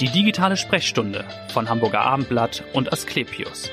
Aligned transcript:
Die 0.00 0.08
digitale 0.08 0.56
Sprechstunde 0.56 1.24
von 1.52 1.68
Hamburger 1.68 2.02
Abendblatt 2.02 2.62
und 2.72 2.92
Asklepios. 2.92 3.68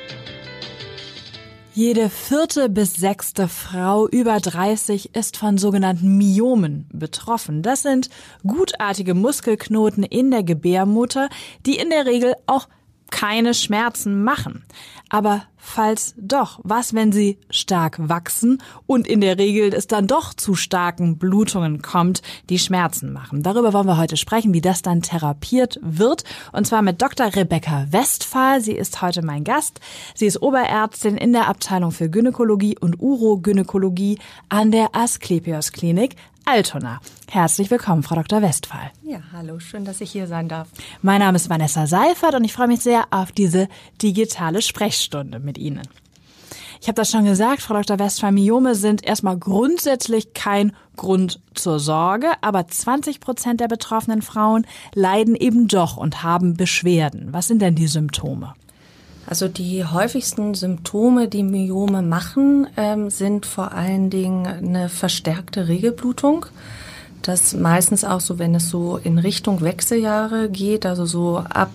Jede 1.75 2.09
vierte 2.09 2.67
bis 2.67 2.95
sechste 2.95 3.47
Frau 3.47 4.07
über 4.07 4.39
30 4.39 5.13
ist 5.13 5.37
von 5.37 5.59
sogenannten 5.59 6.17
Myomen 6.17 6.89
betroffen. 6.91 7.61
Das 7.61 7.83
sind 7.83 8.09
gutartige 8.41 9.13
Muskelknoten 9.13 10.03
in 10.03 10.31
der 10.31 10.41
Gebärmutter, 10.41 11.29
die 11.67 11.77
in 11.77 11.91
der 11.91 12.07
Regel 12.07 12.33
auch 12.47 12.69
keine 13.11 13.53
Schmerzen 13.53 14.23
machen. 14.23 14.63
Aber 15.09 15.43
falls 15.57 16.13
doch, 16.17 16.59
was, 16.63 16.93
wenn 16.93 17.11
sie 17.11 17.37
stark 17.49 17.97
wachsen 18.09 18.61
und 18.85 19.07
in 19.07 19.21
der 19.21 19.37
Regel 19.37 19.73
es 19.73 19.87
dann 19.87 20.07
doch 20.07 20.33
zu 20.33 20.55
starken 20.55 21.17
Blutungen 21.17 21.81
kommt, 21.81 22.21
die 22.49 22.59
Schmerzen 22.59 23.13
machen? 23.13 23.43
Darüber 23.43 23.71
wollen 23.73 23.87
wir 23.87 23.97
heute 23.97 24.17
sprechen, 24.17 24.53
wie 24.53 24.61
das 24.61 24.81
dann 24.81 25.01
therapiert 25.01 25.79
wird. 25.81 26.23
Und 26.51 26.65
zwar 26.65 26.81
mit 26.81 27.01
Dr. 27.01 27.33
Rebecca 27.35 27.87
Westphal. 27.91 28.61
Sie 28.61 28.73
ist 28.73 29.01
heute 29.01 29.21
mein 29.21 29.43
Gast. 29.43 29.79
Sie 30.15 30.25
ist 30.25 30.41
Oberärztin 30.41 31.17
in 31.17 31.33
der 31.33 31.47
Abteilung 31.47 31.91
für 31.91 32.09
Gynäkologie 32.09 32.77
und 32.79 32.99
Urogynäkologie 32.99 34.19
an 34.49 34.71
der 34.71 34.95
Asklepios 34.95 35.71
Klinik 35.71 36.15
Altona. 36.45 36.99
Herzlich 37.27 37.71
willkommen, 37.71 38.03
Frau 38.03 38.15
Dr. 38.15 38.41
Westphal. 38.41 38.91
Ja, 39.03 39.17
hallo, 39.33 39.59
schön, 39.59 39.83
dass 39.83 39.99
ich 39.99 40.11
hier 40.11 40.27
sein 40.27 40.47
darf. 40.47 40.67
Mein 41.01 41.19
Name 41.19 41.37
ist 41.37 41.49
Vanessa 41.49 41.87
Seifert 41.87 42.35
und 42.35 42.43
ich 42.43 42.53
freue 42.53 42.67
mich 42.67 42.81
sehr 42.81 43.05
auf 43.09 43.31
diese 43.31 43.67
digitale 44.01 44.61
Sprechstunde 44.61 45.39
mit 45.39 45.57
Ihnen. 45.57 45.87
Ich 46.81 46.87
habe 46.87 46.97
das 46.97 47.09
schon 47.09 47.25
gesagt, 47.25 47.63
Frau 47.63 47.73
Dr. 47.73 47.97
Westphal, 47.97 48.31
Myome 48.31 48.75
sind 48.75 49.03
erstmal 49.03 49.39
grundsätzlich 49.39 50.33
kein 50.33 50.75
Grund 50.95 51.39
zur 51.55 51.79
Sorge, 51.79 52.27
aber 52.41 52.67
20 52.67 53.21
Prozent 53.21 53.59
der 53.59 53.67
betroffenen 53.67 54.21
Frauen 54.21 54.67
leiden 54.93 55.35
eben 55.35 55.67
doch 55.67 55.97
und 55.97 56.21
haben 56.21 56.55
Beschwerden. 56.55 57.33
Was 57.33 57.47
sind 57.47 57.63
denn 57.63 57.73
die 57.73 57.87
Symptome? 57.87 58.53
Also 59.27 59.47
die 59.47 59.83
häufigsten 59.83 60.53
Symptome, 60.53 61.27
die 61.27 61.43
Myome 61.43 62.01
machen, 62.01 62.67
ähm, 62.77 63.09
sind 63.09 63.45
vor 63.45 63.71
allen 63.71 64.09
Dingen 64.09 64.45
eine 64.45 64.89
verstärkte 64.89 65.67
Regelblutung. 65.67 66.45
Das 67.23 67.55
meistens 67.55 68.03
auch 68.03 68.21
so, 68.21 68.37
wenn 68.37 68.53
es 68.53 68.69
so 68.69 68.97
in 68.97 69.17
Richtung 69.17 69.61
Wechseljahre 69.61 70.49
geht, 70.49 70.85
also 70.85 71.07
so 71.07 71.37
ab 71.37 71.71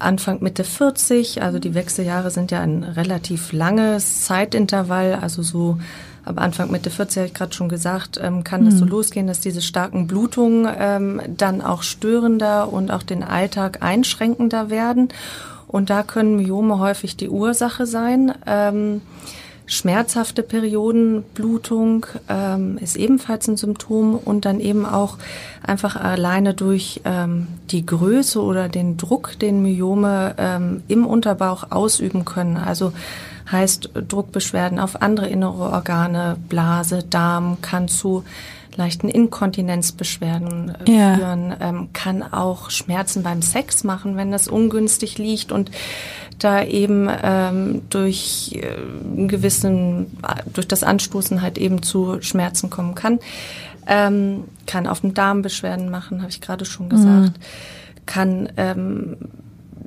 Anfang 0.00 0.42
Mitte 0.42 0.64
40. 0.64 1.42
Also 1.42 1.60
die 1.60 1.74
Wechseljahre 1.74 2.30
sind 2.30 2.50
ja 2.50 2.60
ein 2.60 2.82
relativ 2.82 3.52
langes 3.52 4.24
Zeitintervall, 4.24 5.14
also 5.14 5.42
so 5.42 5.78
ab 6.24 6.40
Anfang 6.40 6.70
Mitte 6.70 6.90
40 6.90 7.16
habe 7.16 7.26
ich 7.28 7.34
gerade 7.34 7.54
schon 7.54 7.68
gesagt, 7.68 8.20
ähm, 8.22 8.42
kann 8.42 8.66
es 8.66 8.74
mhm. 8.74 8.78
so 8.78 8.84
losgehen, 8.84 9.26
dass 9.28 9.40
diese 9.40 9.62
starken 9.62 10.06
Blutungen 10.06 10.68
ähm, 10.78 11.20
dann 11.36 11.62
auch 11.62 11.82
störender 11.82 12.72
und 12.72 12.90
auch 12.90 13.02
den 13.02 13.22
Alltag 13.22 13.82
einschränkender 13.82 14.68
werden. 14.68 15.08
Und 15.68 15.90
da 15.90 16.02
können 16.02 16.36
Myome 16.36 16.78
häufig 16.78 17.16
die 17.16 17.28
Ursache 17.28 17.86
sein. 17.86 18.34
Ähm, 18.46 19.02
schmerzhafte 19.66 20.42
Periodenblutung 20.42 22.06
ähm, 22.28 22.78
ist 22.78 22.96
ebenfalls 22.96 23.46
ein 23.48 23.58
Symptom 23.58 24.16
und 24.16 24.46
dann 24.46 24.60
eben 24.60 24.86
auch 24.86 25.18
einfach 25.62 25.96
alleine 25.96 26.54
durch 26.54 27.02
ähm, 27.04 27.46
die 27.70 27.84
Größe 27.84 28.42
oder 28.42 28.68
den 28.68 28.96
Druck, 28.96 29.38
den 29.38 29.62
Myome 29.62 30.34
ähm, 30.38 30.82
im 30.88 31.06
Unterbauch 31.06 31.70
ausüben 31.70 32.24
können. 32.24 32.56
Also 32.56 32.92
heißt 33.52 33.90
Druckbeschwerden 34.08 34.78
auf 34.78 35.02
andere 35.02 35.28
innere 35.28 35.70
Organe, 35.70 36.36
Blase, 36.48 37.02
Darm 37.02 37.58
kann 37.60 37.88
zu 37.88 38.24
leichten 38.78 39.08
Inkontinenzbeschwerden 39.08 40.74
äh, 40.86 40.90
ja. 40.90 41.14
führen, 41.16 41.54
ähm, 41.60 41.88
kann 41.92 42.22
auch 42.22 42.70
Schmerzen 42.70 43.22
beim 43.22 43.42
Sex 43.42 43.84
machen, 43.84 44.16
wenn 44.16 44.32
das 44.32 44.48
ungünstig 44.48 45.18
liegt 45.18 45.52
und 45.52 45.70
da 46.38 46.62
eben 46.62 47.08
ähm, 47.22 47.82
durch 47.90 48.52
äh, 48.54 48.76
einen 49.16 49.28
gewissen, 49.28 50.18
durch 50.54 50.68
das 50.68 50.82
Anstoßen 50.82 51.42
halt 51.42 51.58
eben 51.58 51.82
zu 51.82 52.22
Schmerzen 52.22 52.70
kommen 52.70 52.94
kann. 52.94 53.18
Ähm, 53.86 54.44
kann 54.66 54.86
auf 54.86 55.00
dem 55.00 55.14
Darm 55.14 55.42
Beschwerden 55.42 55.90
machen, 55.90 56.20
habe 56.20 56.30
ich 56.30 56.40
gerade 56.40 56.64
schon 56.64 56.88
gesagt. 56.88 57.38
Mhm. 57.38 58.06
Kann 58.06 58.48
ähm, 58.56 59.16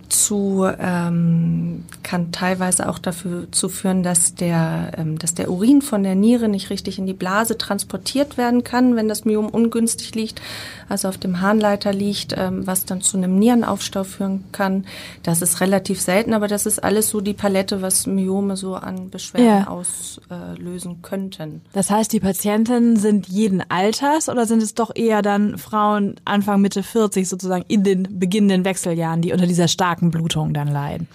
zu 0.10 0.68
ähm, 0.80 1.86
kann 2.12 2.34
teilweise 2.34 2.90
auch 2.90 3.00
dafür 3.00 3.50
zu 3.54 3.70
führen, 3.70 4.04
dass 4.04 4.36
der 4.36 4.92
ähm, 4.98 5.18
dass 5.18 5.34
der 5.34 5.50
Urin 5.50 5.82
von 5.82 6.04
der 6.04 6.14
Niere 6.14 6.50
nicht 6.50 6.70
richtig 6.70 7.00
in 7.00 7.06
die 7.06 7.14
Blase 7.14 7.58
transportiert 7.58 8.38
werden 8.38 8.66
kann, 8.66 8.98
wenn 8.98 9.08
das 9.08 9.24
Myom 9.24 9.48
ungünstig 9.48 10.14
liegt, 10.14 10.42
also 10.90 11.08
auf 11.08 11.18
dem 11.18 11.40
Harnleiter 11.40 11.94
liegt, 11.94 12.36
ähm, 12.38 12.68
was 12.68 12.84
dann 12.84 13.00
zu 13.00 13.16
einem 13.16 13.40
Nierenaufstau 13.40 14.04
führen 14.04 14.44
kann. 14.52 14.84
Das 15.24 15.42
ist 15.42 15.62
relativ 15.62 16.02
selten, 16.02 16.34
aber 16.34 16.50
das 16.50 16.66
ist 16.66 16.84
alles 16.84 17.08
so 17.08 17.22
die 17.22 17.34
Palette, 17.34 17.82
was 17.82 18.08
Myome 18.08 18.58
so 18.58 18.76
an 18.76 19.10
Beschwerden 19.10 19.48
ja. 19.48 19.68
auslösen 19.68 21.02
könnten. 21.02 21.62
Das 21.72 21.90
heißt, 21.90 22.12
die 22.12 22.20
Patienten 22.20 22.98
sind 22.98 23.30
jeden 23.30 23.64
Alters 23.72 24.28
oder 24.28 24.46
sind 24.46 24.62
es 24.62 24.74
doch 24.74 24.94
eher 24.94 25.22
dann 25.22 25.58
Frauen 25.58 26.16
Anfang 26.26 26.60
Mitte 26.60 26.84
40 26.84 27.30
sozusagen 27.30 27.64
in 27.70 27.86
den 27.86 28.20
beginnenden 28.20 28.66
Wechseljahren, 28.66 29.22
die 29.22 29.32
unter 29.32 29.48
dieser 29.48 29.70
starken 29.70 30.12
Blutungen 30.12 30.54
dann 30.54 30.68
leiden? 30.68 31.08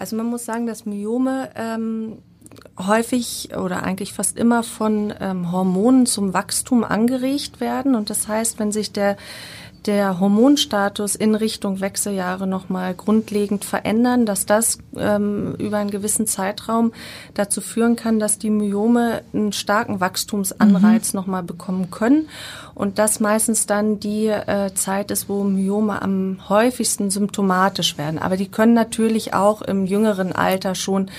Also 0.00 0.16
man 0.16 0.26
muss 0.26 0.46
sagen, 0.46 0.66
dass 0.66 0.86
Myome 0.86 1.50
ähm, 1.56 2.22
häufig 2.78 3.50
oder 3.54 3.82
eigentlich 3.82 4.14
fast 4.14 4.38
immer 4.38 4.62
von 4.62 5.12
ähm, 5.20 5.52
Hormonen 5.52 6.06
zum 6.06 6.32
Wachstum 6.32 6.84
angeregt 6.84 7.60
werden. 7.60 7.94
Und 7.94 8.08
das 8.08 8.26
heißt, 8.26 8.58
wenn 8.58 8.72
sich 8.72 8.92
der 8.92 9.18
der 9.86 10.20
Hormonstatus 10.20 11.14
in 11.14 11.34
Richtung 11.34 11.80
Wechseljahre 11.80 12.46
nochmal 12.46 12.94
grundlegend 12.94 13.64
verändern, 13.64 14.26
dass 14.26 14.46
das 14.46 14.78
ähm, 14.96 15.54
über 15.58 15.78
einen 15.78 15.90
gewissen 15.90 16.26
Zeitraum 16.26 16.92
dazu 17.34 17.60
führen 17.60 17.96
kann, 17.96 18.18
dass 18.18 18.38
die 18.38 18.50
Myome 18.50 19.22
einen 19.32 19.52
starken 19.52 20.00
Wachstumsanreiz 20.00 21.12
mhm. 21.12 21.20
nochmal 21.20 21.42
bekommen 21.42 21.90
können. 21.90 22.28
Und 22.74 22.98
das 22.98 23.20
meistens 23.20 23.66
dann 23.66 24.00
die 24.00 24.26
äh, 24.28 24.72
Zeit 24.74 25.10
ist, 25.10 25.28
wo 25.28 25.44
Myome 25.44 26.00
am 26.00 26.38
häufigsten 26.48 27.10
symptomatisch 27.10 27.98
werden. 27.98 28.18
Aber 28.18 28.36
die 28.36 28.48
können 28.48 28.74
natürlich 28.74 29.34
auch 29.34 29.62
im 29.62 29.86
jüngeren 29.86 30.32
Alter 30.32 30.74
schon 30.74 31.10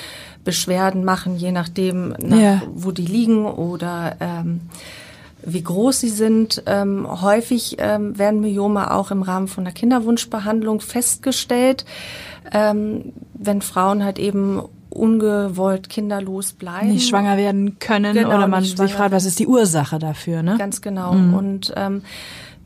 Beschwerden 0.44 1.04
machen, 1.04 1.38
je 1.38 1.52
nachdem, 1.52 2.16
nach, 2.20 2.40
ja. 2.40 2.62
wo 2.74 2.92
die 2.92 3.06
liegen 3.06 3.46
oder 3.46 4.16
ähm, 4.20 4.62
wie 5.46 5.64
groß 5.64 6.00
sie 6.00 6.10
sind. 6.10 6.64
Ähm, 6.66 7.08
häufig 7.22 7.78
ähm, 7.80 8.18
werden 8.18 8.42
Myome 8.42 8.92
auch 8.92 9.12
im 9.12 9.22
Rahmen 9.22 9.48
von 9.48 9.64
der 9.64 9.74
Kinderwunschbehandlung 9.74 10.82
festgestellt, 10.82 11.86
ähm, 12.52 13.14
wenn 13.34 13.62
Frauen 13.62 14.04
halt 14.04 14.20
eben 14.20 14.62
ungewollt 14.90 15.90
kinderlos 15.90 16.54
bleiben. 16.54 16.90
Nicht 16.90 17.08
schwanger 17.08 17.38
werden 17.38 17.80
können 17.80 18.14
genau, 18.14 18.36
oder 18.36 18.48
man 18.48 18.64
sich 18.64 18.94
fragt, 18.94 19.14
was 19.14 19.26
ist 19.26 19.40
die 19.40 19.48
Ursache 19.48 20.00
dafür, 20.00 20.44
ne? 20.44 20.58
Ganz 20.58 20.82
genau. 20.82 21.14
Mhm. 21.14 21.34
Und 21.34 21.74
ähm, 21.78 22.04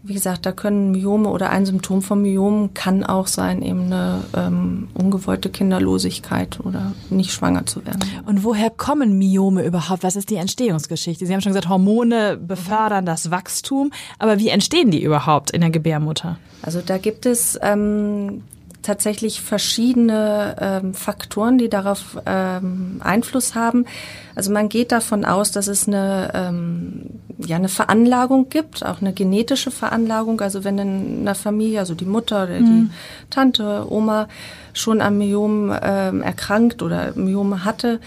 wie 0.07 0.13
gesagt, 0.13 0.45
da 0.45 0.51
können 0.51 0.91
Myome 0.91 1.29
oder 1.29 1.49
ein 1.49 1.65
Symptom 1.65 2.01
von 2.01 2.21
Myomen 2.21 2.73
kann 2.73 3.03
auch 3.03 3.27
sein, 3.27 3.61
eben 3.61 3.85
eine 3.85 4.23
ähm, 4.35 4.87
ungewollte 4.93 5.49
Kinderlosigkeit 5.49 6.59
oder 6.59 6.93
nicht 7.09 7.31
schwanger 7.31 7.65
zu 7.65 7.85
werden. 7.85 8.03
Und 8.25 8.43
woher 8.43 8.69
kommen 8.69 9.17
Myome 9.17 9.65
überhaupt? 9.65 10.03
Was 10.03 10.15
ist 10.15 10.29
die 10.29 10.35
Entstehungsgeschichte? 10.35 11.25
Sie 11.25 11.33
haben 11.33 11.41
schon 11.41 11.51
gesagt, 11.51 11.69
Hormone 11.69 12.37
befördern 12.37 13.05
das 13.05 13.31
Wachstum, 13.31 13.91
aber 14.19 14.37
wie 14.37 14.49
entstehen 14.49 14.91
die 14.91 15.01
überhaupt 15.01 15.51
in 15.51 15.61
der 15.61 15.71
Gebärmutter? 15.71 16.37
Also 16.61 16.81
da 16.85 16.97
gibt 16.97 17.25
es 17.25 17.57
ähm, 17.61 18.43
tatsächlich 18.85 19.41
verschiedene 19.41 20.55
ähm, 20.59 20.93
Faktoren, 20.93 21.57
die 21.57 21.69
darauf 21.69 22.17
ähm, 22.25 23.01
Einfluss 23.03 23.55
haben. 23.55 23.85
Also 24.35 24.51
man 24.51 24.69
geht 24.69 24.91
davon 24.91 25.25
aus, 25.25 25.51
dass 25.51 25.67
es 25.67 25.87
eine, 25.87 26.31
ähm, 26.33 27.05
ja, 27.39 27.55
eine 27.55 27.69
Veranlagung 27.69 28.49
gibt, 28.49 28.85
auch 28.85 29.01
eine 29.01 29.13
genetische 29.13 29.71
Veranlagung. 29.71 30.39
Also 30.41 30.63
wenn 30.63 30.77
in 30.77 31.21
einer 31.21 31.35
Familie, 31.35 31.79
also 31.79 31.95
die 31.95 32.05
Mutter 32.05 32.43
oder 32.43 32.59
mhm. 32.59 32.65
die 32.65 32.89
Tante, 33.31 33.85
Oma 33.89 34.27
schon 34.73 35.01
am 35.01 35.17
Myom 35.17 35.73
ähm, 35.81 36.21
erkrankt 36.21 36.83
oder 36.83 37.13
Myome 37.15 37.65
hatte, 37.65 37.99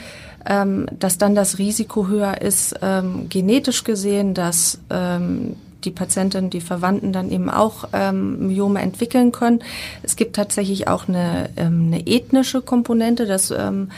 ähm, 0.46 0.86
dass 0.96 1.18
dann 1.18 1.34
das 1.34 1.58
Risiko 1.58 2.06
höher 2.06 2.40
ist, 2.40 2.76
ähm, 2.82 3.28
genetisch 3.28 3.84
gesehen, 3.84 4.34
dass 4.34 4.78
ähm, 4.90 5.56
die 5.84 5.90
Patientin, 5.90 6.50
die 6.50 6.60
Verwandten 6.60 7.12
dann 7.12 7.30
eben 7.30 7.50
auch 7.50 7.88
ähm, 7.92 8.48
Myome 8.48 8.80
entwickeln 8.80 9.32
können. 9.32 9.60
Es 10.02 10.16
gibt 10.16 10.36
tatsächlich 10.36 10.88
auch 10.88 11.08
eine, 11.08 11.50
ähm, 11.56 11.86
eine 11.86 12.06
ethnische 12.06 12.62
Komponente, 12.62 13.26
dass 13.26 13.50
ähm, 13.50 13.90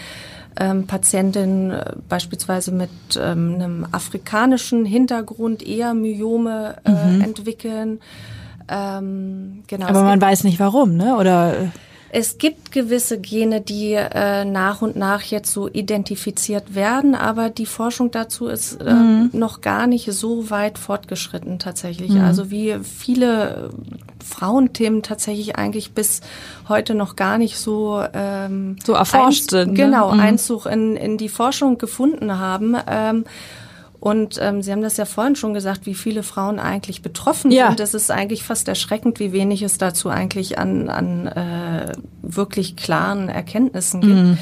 ähm, 0.58 0.86
Patientinnen 0.86 1.70
äh, 1.70 1.92
beispielsweise 2.08 2.72
mit 2.72 2.90
ähm, 3.18 3.54
einem 3.54 3.86
afrikanischen 3.92 4.84
Hintergrund 4.84 5.66
eher 5.66 5.94
Myome 5.94 6.76
äh, 6.84 6.90
mhm. 6.90 7.20
entwickeln. 7.22 8.00
Ähm, 8.68 9.62
genau. 9.66 9.86
Aber 9.86 10.02
man 10.02 10.20
weiß 10.20 10.44
nicht 10.44 10.60
warum, 10.60 10.96
ne? 10.96 11.16
Oder 11.16 11.72
Es 12.12 12.38
gibt 12.38 12.72
gewisse 12.72 13.20
Gene, 13.20 13.60
die 13.60 13.92
äh, 13.92 14.44
nach 14.44 14.82
und 14.82 14.96
nach 14.96 15.22
jetzt 15.22 15.52
so 15.52 15.68
identifiziert 15.68 16.74
werden, 16.74 17.14
aber 17.14 17.50
die 17.50 17.66
Forschung 17.66 18.10
dazu 18.10 18.48
ist 18.48 18.80
äh, 18.80 18.92
mhm. 18.92 19.30
noch 19.32 19.60
gar 19.60 19.86
nicht 19.86 20.10
so 20.12 20.50
weit 20.50 20.78
fortgeschritten 20.78 21.60
tatsächlich. 21.60 22.10
Mhm. 22.10 22.22
Also 22.22 22.50
wie 22.50 22.76
viele 22.82 23.70
Frauenthemen 24.24 25.02
tatsächlich 25.02 25.56
eigentlich 25.56 25.92
bis 25.92 26.20
heute 26.68 26.94
noch 26.94 27.14
gar 27.14 27.38
nicht 27.38 27.56
so 27.56 28.02
ähm, 28.12 28.76
so 28.84 28.94
erforscht 28.94 29.50
sind. 29.50 29.72
Ne? 29.72 29.84
Genau, 29.84 30.12
mhm. 30.12 30.20
Einzug 30.20 30.66
in, 30.66 30.96
in 30.96 31.16
die 31.16 31.28
Forschung 31.28 31.78
gefunden 31.78 32.38
haben. 32.38 32.76
Ähm, 32.88 33.24
und 34.00 34.38
ähm, 34.40 34.62
Sie 34.62 34.72
haben 34.72 34.80
das 34.80 34.96
ja 34.96 35.04
vorhin 35.04 35.36
schon 35.36 35.52
gesagt, 35.52 35.84
wie 35.84 35.94
viele 35.94 36.22
Frauen 36.22 36.58
eigentlich 36.58 37.02
betroffen 37.02 37.50
ja. 37.50 37.68
sind. 37.68 37.80
Es 37.80 37.92
ist 37.92 38.10
eigentlich 38.10 38.42
fast 38.42 38.66
erschreckend, 38.66 39.20
wie 39.20 39.32
wenig 39.32 39.60
es 39.62 39.76
dazu 39.76 40.08
eigentlich 40.08 40.58
an, 40.58 40.88
an 40.88 41.26
äh, 41.26 41.92
wirklich 42.22 42.76
klaren 42.76 43.28
Erkenntnissen 43.28 44.00
gibt. 44.00 44.14
Mhm. 44.14 44.38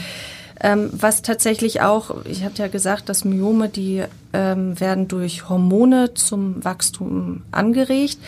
Ähm, 0.61 0.91
was 0.93 1.23
tatsächlich 1.23 1.83
auch, 1.83 2.25
ich 2.25 2.45
habe 2.45 2.55
ja 2.57 2.69
gesagt, 2.69 3.09
dass 3.09 3.25
Myome, 3.25 3.69
die 3.69 4.05
ähm, 4.33 4.79
werden 4.79 5.09
durch 5.09 5.49
Hormone 5.49 6.15
zum 6.15 6.65
Wachstum 6.65 7.43
angeregt. 7.51 8.19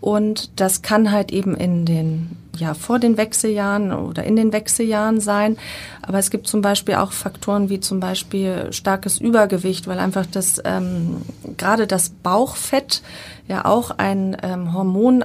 Und 0.00 0.60
das 0.60 0.82
kann 0.82 1.10
halt 1.10 1.32
eben 1.32 1.56
in 1.56 1.84
den, 1.84 2.36
ja, 2.56 2.74
vor 2.74 2.98
den 2.98 3.16
Wechseljahren 3.16 3.92
oder 3.92 4.24
in 4.24 4.36
den 4.36 4.52
Wechseljahren 4.52 5.20
sein. 5.20 5.56
Aber 6.02 6.18
es 6.18 6.30
gibt 6.30 6.46
zum 6.46 6.62
Beispiel 6.62 6.96
auch 6.96 7.12
Faktoren 7.12 7.68
wie 7.68 7.80
zum 7.80 8.00
Beispiel 8.00 8.72
starkes 8.72 9.18
Übergewicht, 9.18 9.86
weil 9.86 9.98
einfach 9.98 10.26
das, 10.26 10.60
ähm, 10.64 11.22
gerade 11.56 11.86
das 11.86 12.10
Bauchfett 12.10 13.02
ja 13.48 13.64
auch 13.64 13.90
ein 13.90 14.36
ähm, 14.42 14.72
Hormon 14.72 15.24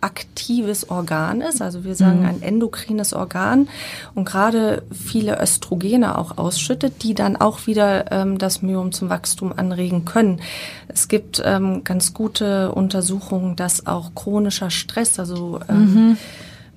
aktives 0.00 0.88
Organ 0.88 1.40
ist, 1.40 1.60
also 1.60 1.84
wir 1.84 1.94
sagen 1.94 2.20
mhm. 2.20 2.26
ein 2.26 2.42
endokrines 2.42 3.12
Organ 3.12 3.68
und 4.14 4.24
gerade 4.24 4.82
viele 4.92 5.40
Östrogene 5.40 6.16
auch 6.16 6.38
ausschüttet, 6.38 7.02
die 7.02 7.14
dann 7.14 7.36
auch 7.36 7.66
wieder 7.66 8.10
ähm, 8.10 8.38
das 8.38 8.62
Myom 8.62 8.92
zum 8.92 9.10
Wachstum 9.10 9.52
anregen 9.54 10.04
können. 10.04 10.40
Es 10.88 11.08
gibt 11.08 11.42
ähm, 11.44 11.84
ganz 11.84 12.14
gute 12.14 12.72
Untersuchungen, 12.72 13.56
dass 13.56 13.86
auch 13.86 14.14
chronischer 14.14 14.70
Stress, 14.70 15.18
also 15.18 15.60
ähm, 15.68 15.94
mhm 15.94 16.18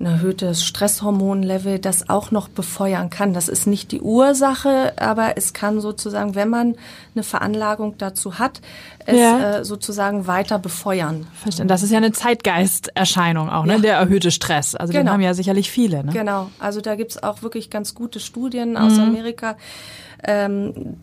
ein 0.03 0.05
erhöhtes 0.05 0.63
Stresshormonlevel 0.65 1.79
das 1.79 2.09
auch 2.09 2.31
noch 2.31 2.49
befeuern 2.49 3.09
kann. 3.09 3.33
Das 3.33 3.47
ist 3.47 3.65
nicht 3.67 3.91
die 3.91 4.01
Ursache, 4.01 4.93
aber 4.97 5.37
es 5.37 5.53
kann 5.53 5.79
sozusagen, 5.79 6.35
wenn 6.35 6.49
man 6.49 6.75
eine 7.15 7.23
Veranlagung 7.23 7.97
dazu 7.97 8.37
hat, 8.37 8.61
es 9.05 9.17
ja. 9.17 9.59
äh, 9.59 9.65
sozusagen 9.65 10.27
weiter 10.27 10.59
befeuern. 10.59 11.27
Verstehen. 11.41 11.67
Das 11.67 11.83
ist 11.83 11.91
ja 11.91 11.97
eine 11.97 12.11
Zeitgeisterscheinung 12.11 13.49
auch, 13.49 13.65
ne? 13.65 13.73
Ja. 13.73 13.79
Der 13.79 13.97
erhöhte 13.97 14.31
Stress. 14.31 14.75
Also 14.75 14.91
genau. 14.91 15.05
den 15.05 15.11
haben 15.11 15.21
ja 15.21 15.33
sicherlich 15.33 15.71
viele. 15.71 16.03
Ne? 16.03 16.11
Genau. 16.11 16.49
Also 16.59 16.81
da 16.81 16.95
gibt's 16.95 17.21
auch 17.21 17.41
wirklich 17.41 17.69
ganz 17.69 17.95
gute 17.95 18.19
Studien 18.19 18.77
aus 18.77 18.93
mhm. 18.93 19.03
Amerika, 19.03 19.55
ähm, 20.25 20.97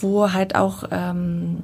wo 0.00 0.32
halt 0.32 0.54
auch 0.54 0.84
ähm, 0.90 1.58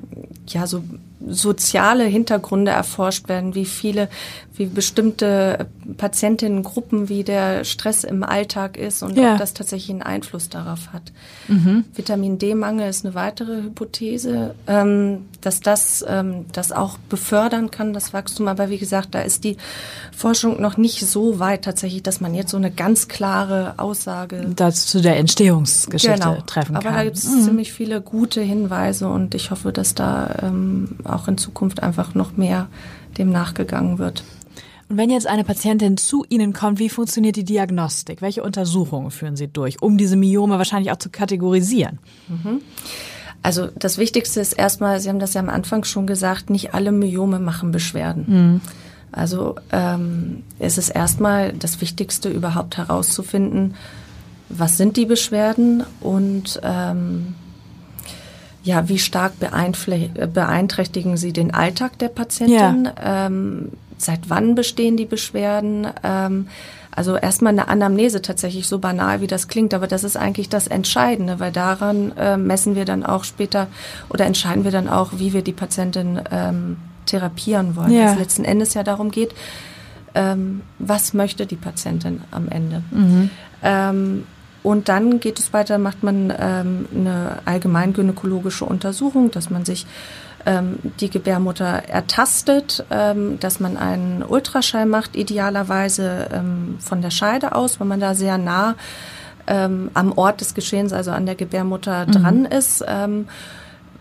ja 0.49 0.67
so 0.67 0.83
soziale 1.29 2.05
Hintergründe 2.05 2.71
erforscht 2.71 3.29
werden, 3.29 3.55
wie 3.55 3.65
viele, 3.65 4.09
wie 4.55 4.67
bestimmte 4.67 5.67
Patientinnengruppen, 5.97 7.09
wie 7.09 7.25
der 7.25 7.65
Stress 7.65 8.05
im 8.05 8.23
Alltag 8.23 8.77
ist 8.77 9.03
und 9.03 9.17
ja. 9.17 9.33
ob 9.33 9.39
das 9.39 9.55
tatsächlich 9.55 9.91
einen 9.91 10.03
Einfluss 10.03 10.49
darauf 10.49 10.93
hat. 10.93 11.13
Mhm. 11.49 11.85
Vitamin 11.95 12.39
D-Mangel 12.39 12.89
ist 12.89 13.05
eine 13.05 13.15
weitere 13.15 13.63
Hypothese, 13.63 14.55
ähm, 14.67 15.27
dass 15.41 15.61
das 15.61 16.05
ähm, 16.07 16.47
das 16.53 16.73
auch 16.73 16.99
befördern 17.09 17.71
kann, 17.71 17.93
das 17.93 18.13
Wachstum. 18.13 18.49
Aber 18.49 18.71
wie 18.71 18.79
gesagt, 18.79 19.15
da 19.15 19.21
ist 19.21 19.45
die 19.45 19.57
Forschung 20.15 20.61
noch 20.61 20.77
nicht 20.77 21.01
so 21.07 21.39
weit 21.39 21.65
tatsächlich, 21.65 22.03
dass 22.03 22.21
man 22.21 22.35
jetzt 22.35 22.51
so 22.51 22.57
eine 22.57 22.71
ganz 22.71 23.09
klare 23.09 23.75
Aussage 23.79 24.47
das 24.55 24.87
zu 24.87 25.01
der 25.01 25.17
Entstehungsgeschichte 25.17 26.19
genau. 26.19 26.41
treffen 26.47 26.66
kann. 26.75 26.87
Aber 26.87 26.97
da 26.97 27.05
gibt 27.05 27.17
es 27.17 27.29
mhm. 27.29 27.43
ziemlich 27.43 27.73
viele 27.73 28.01
gute 28.01 28.41
Hinweise 28.41 29.09
und 29.09 29.35
ich 29.35 29.51
hoffe, 29.51 29.73
dass 29.73 29.95
da 29.95 30.37
ähm, 30.43 30.97
auch 31.05 31.29
in 31.29 31.39
Zukunft 31.39 31.83
einfach 31.83 32.15
noch 32.15 32.37
mehr 32.37 32.69
dem 33.19 33.31
nachgegangen 33.31 33.99
wird. 33.99 34.25
Und 34.89 34.99
wenn 34.99 35.11
jetzt 35.11 35.27
eine 35.27 35.43
Patientin 35.43 35.97
zu 35.97 36.25
Ihnen 36.29 36.53
kommt, 36.53 36.79
wie 36.79 36.89
funktioniert 36.89 37.37
die 37.37 37.45
Diagnostik? 37.45 38.23
Welche 38.23 38.43
Untersuchungen 38.43 39.11
führen 39.11 39.37
Sie 39.37 39.49
durch, 39.49 39.83
um 39.83 39.99
diese 39.99 40.17
Myome 40.17 40.59
wahrscheinlich 40.59 40.93
auch 40.93 40.99
zu 40.99 41.11
kategorisieren? 41.11 41.99
Mhm. 42.29 42.61
Also 43.43 43.69
das 43.77 43.99
Wichtigste 43.99 44.41
ist 44.41 44.53
erstmal, 44.53 45.01
Sie 45.01 45.09
haben 45.09 45.19
das 45.19 45.35
ja 45.35 45.41
am 45.41 45.49
Anfang 45.49 45.85
schon 45.85 46.07
gesagt, 46.07 46.51
nicht 46.51 46.75
alle 46.75 46.93
Myome 46.93 47.39
machen 47.39 47.73
Beschwerden. 47.73 48.25
Mhm. 48.29 48.61
Also 49.13 49.57
ähm, 49.73 50.43
es 50.59 50.79
ist 50.79 50.91
erstmal 50.91 51.53
das 51.53 51.81
Wichtigste 51.81 52.29
überhaupt 52.29 52.77
herauszufinden, 52.77 53.75
was 54.49 54.77
sind 54.77 54.97
die 54.97 55.07
Beschwerden 55.07 55.85
und 56.01 56.61
ähm, 56.63 57.35
ja, 58.63 58.89
wie 58.89 58.99
stark 58.99 59.35
beeinträchtigen 59.39 61.17
sie 61.17 61.33
den 61.33 61.55
Alltag 61.55 61.99
der 61.99 62.09
Patientin? 62.09 62.87
Ja. 62.97 63.27
Ähm, 63.27 63.73
seit 63.97 64.29
wann 64.29 64.55
bestehen 64.55 64.97
die 64.97 65.07
Beschwerden? 65.07 65.87
Ähm, 66.03 66.49
also 66.91 67.17
erstmal 67.17 67.53
eine 67.53 67.69
Anamnese 67.69 68.23
tatsächlich, 68.23 68.67
so 68.67 68.79
banal 68.79 69.21
wie 69.21 69.27
das 69.27 69.49
klingt, 69.49 69.75
aber 69.75 69.87
das 69.87 70.03
ist 70.03 70.17
eigentlich 70.17 70.49
das 70.49 70.67
Entscheidende, 70.67 71.39
weil 71.39 71.53
daran 71.53 72.13
äh, 72.17 72.39
messen 72.39 72.75
wir 72.75 72.87
dann 72.87 73.05
auch 73.05 73.25
später 73.25 73.69
oder 74.09 74.25
entscheiden 74.25 74.65
wir 74.65 74.71
dann 74.71 74.89
auch, 74.89 75.13
wie 75.17 75.35
wir 75.35 75.43
die 75.43 75.53
Patientin 75.53 76.21
ähm, 76.31 76.79
therapieren 77.05 77.77
wollen. 77.77 77.93
Ja. 77.93 78.13
es 78.13 78.19
letzten 78.19 78.45
Endes 78.45 78.73
ja 78.75 78.83
darum 78.83 79.11
geht, 79.11 79.35
ähm, 80.15 80.63
was 80.79 81.13
möchte 81.13 81.47
die 81.47 81.57
Patientin 81.57 82.23
am 82.31 82.49
Ende. 82.49 82.83
Mhm. 82.91 83.31
Ähm, 83.63 84.25
und 84.67 84.89
dann 84.89 85.21
geht 85.21 85.39
es 85.39 85.53
weiter, 85.53 85.79
macht 85.79 86.03
man 86.03 86.35
ähm, 86.37 86.89
eine 86.93 87.39
allgemeingynäkologische 87.45 88.65
Untersuchung, 88.65 89.31
dass 89.31 89.49
man 89.49 89.65
sich 89.65 89.87
ähm, 90.45 90.81
die 90.99 91.09
Gebärmutter 91.09 91.85
ertastet, 91.89 92.85
ähm, 92.91 93.39
dass 93.39 93.61
man 93.61 93.77
einen 93.77 94.25
Ultraschall 94.25 94.87
macht, 94.87 95.15
idealerweise 95.15 96.31
ähm, 96.33 96.79
von 96.81 97.01
der 97.01 97.13
Scheide 97.13 97.55
aus, 97.55 97.79
weil 97.79 97.87
man 97.87 98.01
da 98.01 98.17
sehr 98.17 98.39
nah 98.39 98.75
ähm, 99.47 99.93
am 99.95 100.11
Ort 100.11 100.41
des 100.41 100.53
Geschehens, 100.55 100.93
also 100.93 101.13
an 101.13 101.27
der 101.27 101.37
Gebärmutter 101.37 102.05
mhm. 102.05 102.11
dran 102.11 102.45
ist. 102.45 102.85
Ähm, 102.89 103.29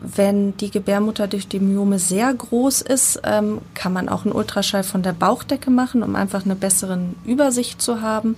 wenn 0.02 0.58
die 0.58 0.72
Gebärmutter 0.72 1.28
durch 1.28 1.48
die 1.48 1.60
Myome 1.60 2.00
sehr 2.00 2.34
groß 2.34 2.82
ist, 2.82 3.22
ähm, 3.24 3.60
kann 3.76 3.94
man 3.94 4.10
auch 4.10 4.26
einen 4.26 4.34
Ultraschall 4.34 4.84
von 4.84 5.04
der 5.04 5.14
Bauchdecke 5.14 5.70
machen, 5.70 6.02
um 6.02 6.16
einfach 6.16 6.44
eine 6.44 6.56
bessere 6.56 6.98
Übersicht 7.24 7.84
zu 7.84 8.02
haben 8.02 8.36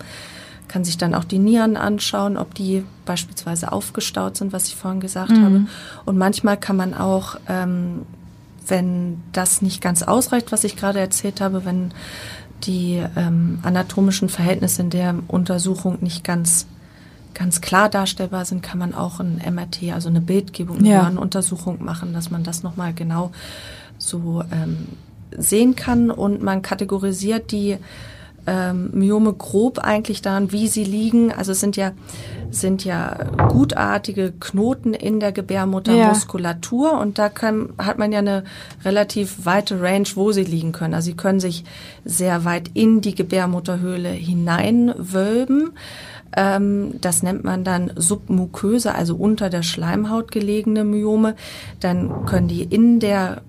kann 0.67 0.83
sich 0.83 0.97
dann 0.97 1.13
auch 1.13 1.23
die 1.23 1.39
Nieren 1.39 1.77
anschauen, 1.77 2.37
ob 2.37 2.53
die 2.53 2.83
beispielsweise 3.05 3.71
aufgestaut 3.71 4.37
sind, 4.37 4.53
was 4.53 4.67
ich 4.67 4.75
vorhin 4.75 4.99
gesagt 4.99 5.31
mhm. 5.31 5.43
habe. 5.43 5.65
Und 6.05 6.17
manchmal 6.17 6.57
kann 6.57 6.75
man 6.75 6.93
auch, 6.93 7.37
ähm, 7.47 8.03
wenn 8.67 9.21
das 9.31 9.61
nicht 9.61 9.81
ganz 9.81 10.03
ausreicht, 10.03 10.51
was 10.51 10.63
ich 10.63 10.75
gerade 10.75 10.99
erzählt 10.99 11.41
habe, 11.41 11.65
wenn 11.65 11.91
die 12.63 13.03
ähm, 13.15 13.59
anatomischen 13.63 14.29
Verhältnisse 14.29 14.81
in 14.81 14.89
der 14.89 15.15
Untersuchung 15.27 15.99
nicht 16.01 16.23
ganz 16.23 16.67
ganz 17.33 17.61
klar 17.61 17.87
darstellbar 17.87 18.45
sind, 18.45 18.63
kann 18.63 18.79
man 18.79 18.95
auch 18.95 19.19
ein 19.19 19.39
MRT, 19.47 19.93
also 19.93 20.09
eine 20.09 20.21
Bildgebung, 20.21 20.83
ja. 20.83 21.03
eine 21.03 21.19
Untersuchung 21.19 21.85
machen, 21.85 22.11
dass 22.11 22.31
man 22.31 22.43
das 22.43 22.63
nochmal 22.63 22.95
genau 22.95 23.31
so 23.99 24.43
ähm, 24.51 24.87
sehen 25.37 25.75
kann 25.75 26.09
und 26.09 26.41
man 26.41 26.63
kategorisiert 26.63 27.51
die 27.51 27.77
ähm, 28.47 28.89
Myome 28.93 29.33
grob 29.33 29.79
eigentlich 29.79 30.21
daran, 30.21 30.51
wie 30.51 30.67
sie 30.67 30.85
liegen. 30.85 31.31
Also 31.31 31.51
es 31.51 31.59
sind 31.59 31.75
ja 31.75 31.91
sind 32.49 32.85
ja 32.85 33.25
gutartige 33.49 34.31
Knoten 34.39 34.93
in 34.93 35.19
der 35.19 35.31
Gebärmuttermuskulatur 35.33 36.91
ja. 36.93 36.97
und 36.97 37.19
da 37.19 37.27
kann, 37.29 37.69
hat 37.77 37.97
man 37.97 38.11
ja 38.11 38.19
eine 38.19 38.45
relativ 38.85 39.45
weite 39.45 39.81
Range, 39.81 40.07
wo 40.15 40.31
sie 40.31 40.43
liegen 40.43 40.71
können. 40.71 40.93
Also 40.93 41.07
sie 41.07 41.17
können 41.17 41.39
sich 41.39 41.65
sehr 42.05 42.45
weit 42.45 42.71
in 42.73 43.01
die 43.01 43.15
Gebärmutterhöhle 43.15 44.09
hineinwölben. 44.09 45.71
Ähm, 46.35 46.93
das 47.01 47.23
nennt 47.23 47.43
man 47.43 47.63
dann 47.63 47.91
submuköse, 47.95 48.95
also 48.95 49.15
unter 49.15 49.49
der 49.49 49.63
Schleimhaut 49.63 50.31
gelegene 50.31 50.83
Myome. 50.83 51.35
Dann 51.79 52.25
können 52.25 52.47
die 52.47 52.63
in 52.63 52.99
der 52.99 53.41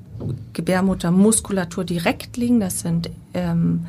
Gebärmuttermuskulatur 0.52 1.84
direkt 1.84 2.36
liegen. 2.36 2.60
Das 2.60 2.80
sind 2.80 3.10
ähm, 3.34 3.86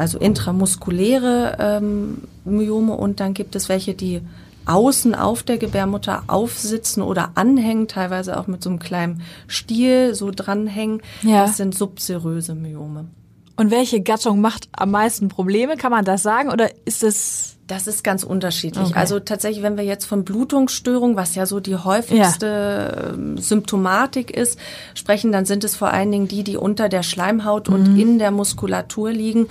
also 0.00 0.18
intramuskuläre 0.18 1.56
ähm, 1.60 2.22
Myome 2.46 2.94
und 2.94 3.20
dann 3.20 3.34
gibt 3.34 3.54
es 3.54 3.68
welche, 3.68 3.94
die 3.94 4.22
außen 4.64 5.14
auf 5.14 5.42
der 5.42 5.58
Gebärmutter 5.58 6.22
aufsitzen 6.26 7.02
oder 7.02 7.32
anhängen, 7.34 7.86
teilweise 7.86 8.38
auch 8.38 8.46
mit 8.46 8.62
so 8.62 8.70
einem 8.70 8.78
kleinen 8.78 9.22
Stiel 9.46 10.14
so 10.14 10.30
dranhängen. 10.30 11.02
Ja. 11.22 11.42
Das 11.42 11.58
sind 11.58 11.74
subseröse 11.74 12.54
Myome. 12.54 13.08
Und 13.56 13.70
welche 13.70 14.00
Gattung 14.00 14.40
macht 14.40 14.68
am 14.72 14.90
meisten 14.90 15.28
Probleme? 15.28 15.76
Kann 15.76 15.90
man 15.90 16.06
das 16.06 16.22
sagen 16.22 16.50
oder 16.50 16.70
ist 16.86 17.02
es 17.02 17.58
Das 17.70 17.86
ist 17.86 18.02
ganz 18.02 18.24
unterschiedlich. 18.24 18.88
Okay. 18.88 18.98
Also 18.98 19.20
tatsächlich, 19.20 19.62
wenn 19.62 19.76
wir 19.76 19.84
jetzt 19.84 20.04
von 20.04 20.24
Blutungsstörung, 20.24 21.14
was 21.14 21.36
ja 21.36 21.46
so 21.46 21.60
die 21.60 21.76
häufigste 21.76 22.46
ja. 22.46 23.12
Ähm, 23.12 23.38
Symptomatik 23.38 24.32
ist, 24.32 24.58
sprechen, 24.94 25.30
dann 25.30 25.44
sind 25.44 25.62
es 25.62 25.76
vor 25.76 25.92
allen 25.92 26.10
Dingen 26.10 26.26
die, 26.26 26.42
die 26.42 26.56
unter 26.56 26.88
der 26.88 27.04
Schleimhaut 27.04 27.68
mhm. 27.68 27.74
und 27.74 27.96
in 27.96 28.18
der 28.18 28.32
Muskulatur 28.32 29.12
liegen 29.12 29.46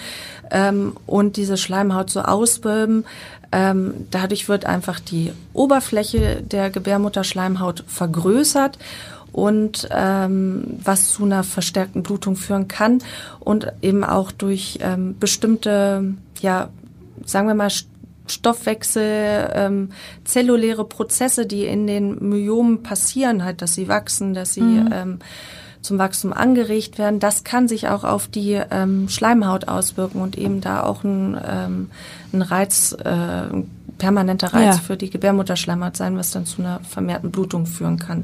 ähm, 0.51 0.97
und 1.05 1.37
diese 1.37 1.55
Schleimhaut 1.55 2.09
so 2.09 2.19
ausbölben. 2.19 3.05
Ähm, 3.53 3.93
dadurch 4.11 4.49
wird 4.49 4.65
einfach 4.65 4.99
die 4.99 5.31
Oberfläche 5.53 6.43
der 6.43 6.71
Gebärmutterschleimhaut 6.71 7.85
vergrößert 7.87 8.77
und 9.31 9.87
ähm, 9.91 10.77
was 10.83 11.07
zu 11.07 11.23
einer 11.23 11.45
verstärkten 11.45 12.03
Blutung 12.03 12.35
führen 12.35 12.67
kann 12.67 13.01
und 13.39 13.71
eben 13.81 14.03
auch 14.03 14.33
durch 14.33 14.79
ähm, 14.81 15.15
bestimmte, 15.17 16.15
ja, 16.41 16.67
sagen 17.25 17.47
wir 17.47 17.55
mal, 17.55 17.69
Stoffwechsel, 18.29 19.51
ähm, 19.53 19.89
zelluläre 20.23 20.85
Prozesse, 20.85 21.45
die 21.45 21.65
in 21.65 21.87
den 21.87 22.29
Myomen 22.29 22.83
passieren, 22.83 23.43
halt, 23.43 23.61
dass 23.61 23.73
sie 23.73 23.87
wachsen, 23.87 24.33
dass 24.33 24.53
sie 24.53 24.61
mhm. 24.61 24.89
ähm, 24.91 25.19
zum 25.81 25.97
Wachstum 25.97 26.33
angeregt 26.33 26.97
werden. 26.97 27.19
Das 27.19 27.43
kann 27.43 27.67
sich 27.67 27.87
auch 27.87 28.03
auf 28.03 28.27
die 28.27 28.59
ähm, 28.69 29.07
Schleimhaut 29.09 29.67
auswirken 29.67 30.21
und 30.21 30.37
eben 30.37 30.61
da 30.61 30.83
auch 30.83 31.03
ein, 31.03 31.39
ähm, 31.45 31.89
ein 32.33 32.41
Reiz, 32.41 32.93
äh, 32.93 33.43
permanenter 33.97 34.53
Reiz 34.53 34.75
ja. 34.75 34.81
für 34.81 34.97
die 34.97 35.09
Gebärmutterschleimhaut 35.09 35.95
sein, 35.95 36.17
was 36.17 36.31
dann 36.31 36.45
zu 36.45 36.61
einer 36.61 36.79
vermehrten 36.81 37.31
Blutung 37.31 37.65
führen 37.65 37.97
kann. 37.97 38.23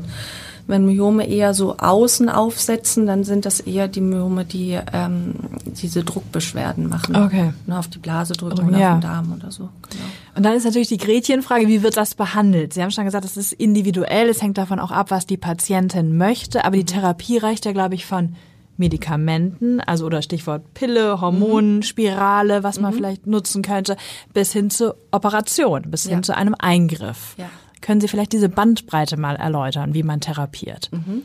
Wenn 0.67 0.86
Myome 0.86 1.27
eher 1.27 1.53
so 1.53 1.77
außen 1.77 2.27
aufsetzen, 2.27 3.05
dann 3.05 3.24
sind 3.24 3.45
das 3.45 3.60
eher 3.60 3.88
die 3.88 4.01
Myome, 4.01 4.45
die 4.45 4.79
ähm, 4.93 5.36
diese 5.65 6.03
Druckbeschwerden 6.03 6.89
machen. 6.89 7.15
Okay. 7.15 7.53
Ne, 7.67 7.77
auf 7.77 7.88
die 7.88 8.00
Blase 8.00 8.34
drücken 8.34 8.67
oder 8.67 8.77
ja. 8.77 8.93
auf 8.93 9.00
den 9.00 9.01
Darm 9.01 9.34
oder 9.34 9.51
so. 9.51 9.69
Genau. 9.89 10.03
Und 10.36 10.43
dann 10.43 10.53
ist 10.53 10.65
natürlich 10.65 10.88
die 10.88 10.98
Gretchenfrage, 10.98 11.67
wie 11.67 11.84
wird 11.84 11.98
das 11.98 12.15
behandelt? 12.15 12.74
Sie 12.74 12.81
haben 12.81 12.91
schon 12.91 13.05
gesagt, 13.05 13.25
es 13.25 13.38
ist 13.38 13.53
individuell, 13.53 14.27
es 14.29 14.41
hängt 14.41 14.57
davon 14.57 14.79
auch 14.79 14.91
ab, 14.91 15.12
was 15.12 15.25
die 15.25 15.38
Patientin 15.38 16.17
möchte, 16.17 16.65
aber 16.65 16.77
die 16.77 16.86
Therapie 16.86 17.38
reicht 17.38 17.65
ja, 17.65 17.72
glaube 17.72 17.95
ich, 17.95 18.05
von 18.05 18.36
Medikamenten, 18.77 19.79
also 19.79 20.05
oder 20.05 20.22
Stichwort 20.22 20.74
Pille, 20.74 21.22
Hormonen, 21.22 21.77
mhm. 21.77 21.84
Spirale, 21.84 22.63
was 22.63 22.79
man 22.79 22.91
mhm. 22.91 22.98
vielleicht 22.98 23.27
nutzen 23.27 23.62
könnte, 23.62 23.95
bis 24.34 24.51
hin 24.51 24.69
zur 24.69 24.98
Operation, 25.12 25.84
bis 25.89 26.05
ja. 26.05 26.12
hin 26.12 26.24
zu 26.24 26.36
einem 26.36 26.55
Eingriff. 26.57 27.36
Ja. 27.38 27.50
Können 27.85 28.01
Sie 28.01 28.07
vielleicht 28.07 28.33
diese 28.33 28.49
Bandbreite 28.49 29.15
mal 29.15 29.35
erläutern, 29.35 29.93
wie 29.93 30.01
man 30.01 30.19
therapiert? 30.19 30.89
Mhm. 30.91 31.21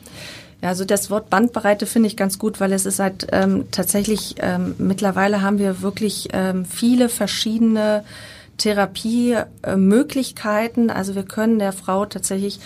Ja, 0.61 0.69
also 0.69 0.85
das 0.85 1.09
Wort 1.09 1.31
Bandbreite 1.31 1.87
finde 1.87 2.09
ich 2.09 2.19
ganz 2.19 2.39
gut, 2.39 2.61
weil 2.61 2.75
es 2.75 2.85
ist 2.85 2.99
halt 2.99 3.29
ähm, 3.33 3.69
tatsächlich, 3.71 4.35
ähm, 4.41 4.75
mittlerweile 4.77 5.41
haben 5.41 5.59
wir 5.59 5.81
wirklich 5.81 6.29
ähm, 6.35 6.67
viele 6.67 7.09
verschiedene 7.09 8.05
Therapiemöglichkeiten. 8.59 10.91
Also 10.91 11.15
wir 11.15 11.23
können 11.23 11.59
der 11.59 11.73
Frau 11.73 12.05
tatsächlich 12.05 12.61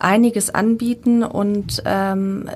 einiges 0.00 0.52
anbieten 0.52 1.22
und 1.22 1.80
ähm, 1.84 2.50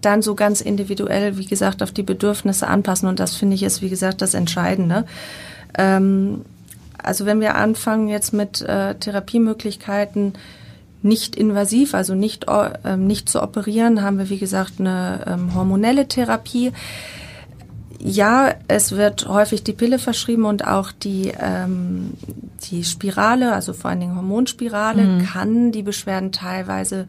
dann 0.00 0.22
so 0.22 0.34
ganz 0.34 0.60
individuell, 0.60 1.38
wie 1.38 1.46
gesagt, 1.46 1.84
auf 1.84 1.92
die 1.92 2.02
Bedürfnisse 2.02 2.66
anpassen. 2.66 3.08
Und 3.08 3.20
das 3.20 3.36
finde 3.36 3.54
ich 3.54 3.62
ist, 3.62 3.80
wie 3.80 3.90
gesagt, 3.90 4.22
das 4.22 4.34
Entscheidende. 4.34 5.04
Ähm, 5.78 6.40
also 7.04 7.26
wenn 7.26 7.40
wir 7.40 7.54
anfangen 7.54 8.08
jetzt 8.08 8.32
mit 8.32 8.60
äh, 8.62 8.94
Therapiemöglichkeiten 8.94 10.34
nicht 11.02 11.36
invasiv, 11.36 11.94
also 11.94 12.14
nicht, 12.14 12.46
äh, 12.48 12.96
nicht 12.96 13.28
zu 13.28 13.42
operieren, 13.42 14.02
haben 14.02 14.18
wir 14.18 14.30
wie 14.30 14.38
gesagt 14.38 14.80
eine 14.80 15.20
ähm, 15.26 15.54
hormonelle 15.54 16.08
Therapie. 16.08 16.72
Ja, 17.98 18.54
es 18.68 18.92
wird 18.92 19.28
häufig 19.28 19.62
die 19.64 19.74
Pille 19.74 19.98
verschrieben 19.98 20.46
und 20.46 20.66
auch 20.66 20.92
die, 20.92 21.32
ähm, 21.38 22.14
die 22.70 22.84
Spirale, 22.84 23.52
also 23.52 23.74
vor 23.74 23.90
allen 23.90 24.00
Dingen 24.00 24.16
Hormonspirale, 24.16 25.02
mhm. 25.02 25.24
kann 25.26 25.72
die 25.72 25.82
Beschwerden 25.82 26.32
teilweise 26.32 27.06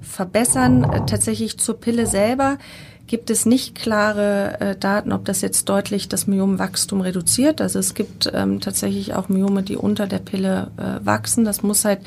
verbessern. 0.00 0.84
Äh, 0.84 1.06
tatsächlich 1.06 1.58
zur 1.58 1.80
Pille 1.80 2.06
selber 2.06 2.58
gibt 3.06 3.30
es 3.30 3.46
nicht 3.46 3.74
klare 3.74 4.60
äh, 4.60 4.76
Daten, 4.76 5.12
ob 5.12 5.24
das 5.24 5.40
jetzt 5.40 5.68
deutlich 5.68 6.08
das 6.08 6.26
Myomwachstum 6.26 7.00
reduziert. 7.00 7.60
Also 7.60 7.78
es 7.78 7.94
gibt 7.94 8.30
ähm, 8.32 8.60
tatsächlich 8.60 9.14
auch 9.14 9.28
Myome, 9.28 9.62
die 9.62 9.76
unter 9.76 10.06
der 10.06 10.18
Pille 10.18 10.70
äh, 10.76 11.04
wachsen. 11.04 11.44
Das 11.44 11.62
muss 11.62 11.84
halt 11.84 12.00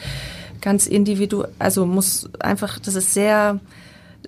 ganz 0.62 0.88
individuell, 0.88 1.50
also 1.60 1.86
muss 1.86 2.30
einfach, 2.39 2.80
das 2.80 2.96
ist 2.96 3.13
sehr 3.13 3.60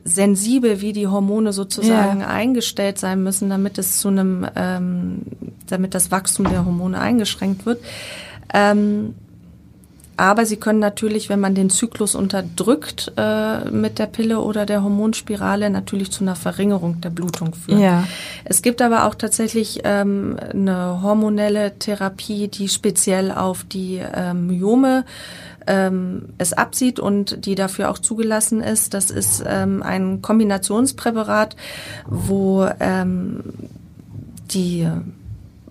sensibel, 0.03 0.81
wie 0.81 0.93
die 0.93 1.07
Hormone 1.07 1.53
sozusagen 1.53 2.21
ja. 2.21 2.27
eingestellt 2.27 2.99
sein 2.99 3.23
müssen, 3.23 3.49
damit 3.49 3.77
es 3.77 3.99
zu 3.99 4.09
einem, 4.09 4.47
ähm, 4.55 5.21
damit 5.67 5.95
das 5.95 6.11
Wachstum 6.11 6.49
der 6.49 6.65
Hormone 6.65 6.99
eingeschränkt 6.99 7.65
wird. 7.65 7.81
Ähm, 8.53 9.15
aber 10.19 10.45
sie 10.45 10.57
können 10.57 10.79
natürlich, 10.79 11.29
wenn 11.29 11.39
man 11.39 11.55
den 11.55 11.69
Zyklus 11.69 12.13
unterdrückt 12.13 13.13
äh, 13.15 13.71
mit 13.71 13.99
der 13.99 14.07
Pille 14.07 14.41
oder 14.41 14.65
der 14.65 14.83
Hormonspirale, 14.83 15.69
natürlich 15.69 16.11
zu 16.11 16.23
einer 16.23 16.35
Verringerung 16.35 16.99
der 16.99 17.09
Blutung 17.09 17.53
führen. 17.53 17.79
Ja. 17.79 18.03
Es 18.43 18.61
gibt 18.61 18.81
aber 18.81 19.05
auch 19.05 19.15
tatsächlich 19.15 19.81
ähm, 19.85 20.35
eine 20.51 21.01
hormonelle 21.01 21.79
Therapie, 21.79 22.49
die 22.49 22.67
speziell 22.67 23.31
auf 23.31 23.63
die 23.63 24.01
ähm, 24.13 24.47
Myome 24.47 25.05
ähm, 25.67 26.29
es 26.37 26.51
absieht 26.51 26.99
und 26.99 27.45
die 27.45 27.55
dafür 27.55 27.89
auch 27.89 27.99
zugelassen 27.99 28.61
ist. 28.61 28.93
Das 28.93 29.11
ist 29.11 29.41
ähm, 29.47 29.81
ein 29.83 30.21
Kombinationspräparat, 30.21 31.55
wo 32.07 32.67
ähm, 32.81 33.43
die 34.51 34.85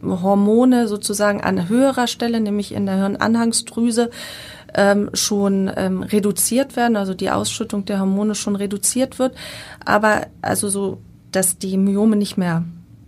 Hormone 0.03 0.89
sozusagen 0.89 1.41
an 1.41 1.69
höherer 1.69 2.07
Stelle, 2.07 2.41
nämlich 2.41 2.73
in 2.73 2.87
der 2.87 2.97
Hirnanhangsdrüse, 2.97 4.11
ähm, 4.75 5.11
schon 5.15 5.71
ähm, 5.77 6.03
reduziert 6.03 6.77
werden, 6.77 6.97
also 6.97 7.15
die 7.15 7.31
Ausschüttung 7.31 7.85
der 7.85 8.01
Hormone 8.01 8.35
schon 8.35 8.57
reduziert 8.57 9.19
wird, 9.19 9.35
aber 9.85 10.27
also 10.43 10.69
so, 10.69 10.99
dass 11.33 11.59
die 11.59 11.77
Myome 11.77 12.17
nicht 12.17 12.37
mehr 12.37 12.65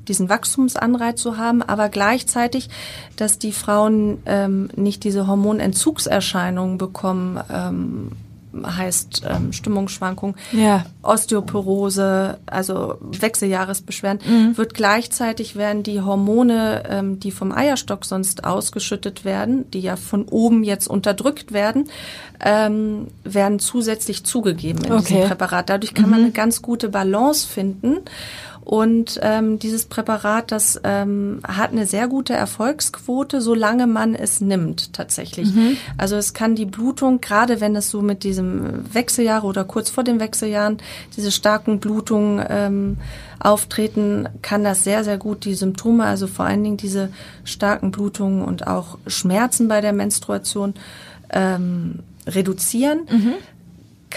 diesen 0.08 0.28
Wachstumsanreiz 0.28 1.20
zu 1.20 1.36
haben, 1.36 1.62
aber 1.62 1.88
gleichzeitig, 1.88 2.68
dass 3.16 3.38
die 3.38 3.52
Frauen 3.52 4.18
ähm, 4.26 4.68
nicht 4.74 5.04
diese 5.04 5.26
Hormonentzugserscheinungen 5.26 6.78
bekommen, 6.78 7.40
ähm, 7.50 8.12
heißt 8.54 9.22
ähm, 9.28 9.52
Stimmungsschwankung, 9.52 10.36
ja. 10.52 10.84
Osteoporose, 11.02 12.38
also 12.46 12.98
Wechseljahresbeschwerden, 13.00 14.20
mhm. 14.26 14.58
wird 14.58 14.74
gleichzeitig 14.74 15.56
werden 15.56 15.82
die 15.82 16.00
Hormone, 16.00 16.82
ähm, 16.88 17.20
die 17.20 17.30
vom 17.30 17.52
Eierstock 17.52 18.04
sonst 18.04 18.44
ausgeschüttet 18.44 19.24
werden, 19.24 19.70
die 19.70 19.80
ja 19.80 19.96
von 19.96 20.24
oben 20.24 20.64
jetzt 20.64 20.88
unterdrückt 20.88 21.52
werden, 21.52 21.88
ähm, 22.40 23.08
werden 23.24 23.58
zusätzlich 23.58 24.24
zugegeben 24.24 24.84
in 24.84 24.92
okay. 24.92 25.14
diesem 25.14 25.28
Präparat. 25.28 25.68
Dadurch 25.70 25.94
kann 25.94 26.06
mhm. 26.06 26.10
man 26.10 26.20
eine 26.20 26.32
ganz 26.32 26.62
gute 26.62 26.88
Balance 26.88 27.46
finden. 27.46 27.98
Und 28.70 29.18
ähm, 29.20 29.58
dieses 29.58 29.86
Präparat, 29.86 30.52
das 30.52 30.80
ähm, 30.84 31.40
hat 31.42 31.72
eine 31.72 31.86
sehr 31.86 32.06
gute 32.06 32.34
Erfolgsquote, 32.34 33.40
solange 33.40 33.88
man 33.88 34.14
es 34.14 34.40
nimmt 34.40 34.92
tatsächlich. 34.92 35.52
Mhm. 35.52 35.76
Also 35.98 36.14
es 36.14 36.34
kann 36.34 36.54
die 36.54 36.66
Blutung, 36.66 37.20
gerade 37.20 37.60
wenn 37.60 37.74
es 37.74 37.90
so 37.90 38.00
mit 38.00 38.22
diesem 38.22 38.94
Wechseljahre 38.94 39.44
oder 39.44 39.64
kurz 39.64 39.90
vor 39.90 40.04
den 40.04 40.20
Wechseljahren 40.20 40.78
diese 41.16 41.32
starken 41.32 41.80
Blutungen 41.80 42.46
ähm, 42.48 42.98
auftreten, 43.40 44.28
kann 44.40 44.62
das 44.62 44.84
sehr, 44.84 45.02
sehr 45.02 45.18
gut 45.18 45.44
die 45.44 45.54
Symptome, 45.54 46.04
also 46.04 46.28
vor 46.28 46.44
allen 46.44 46.62
Dingen 46.62 46.76
diese 46.76 47.08
starken 47.42 47.90
Blutungen 47.90 48.44
und 48.44 48.68
auch 48.68 48.98
Schmerzen 49.08 49.66
bei 49.66 49.80
der 49.80 49.92
Menstruation 49.92 50.74
ähm, 51.32 52.04
reduzieren. 52.24 53.00
Mhm 53.10 53.34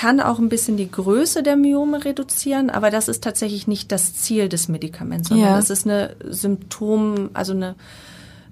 kann 0.03 0.19
auch 0.19 0.37
ein 0.37 0.49
bisschen 0.49 0.75
die 0.75 0.91
Größe 0.91 1.43
der 1.43 1.55
Myome 1.55 2.03
reduzieren, 2.03 2.69
aber 2.69 2.89
das 2.89 3.07
ist 3.07 3.23
tatsächlich 3.23 3.67
nicht 3.67 3.89
das 3.89 4.13
Ziel 4.13 4.49
des 4.49 4.67
Medikaments, 4.67 5.29
sondern 5.29 5.47
ja. 5.47 5.55
das 5.55 5.69
ist 5.69 5.87
eine 5.87 6.17
Symptom, 6.29 7.29
also 7.33 7.53
eine 7.53 7.75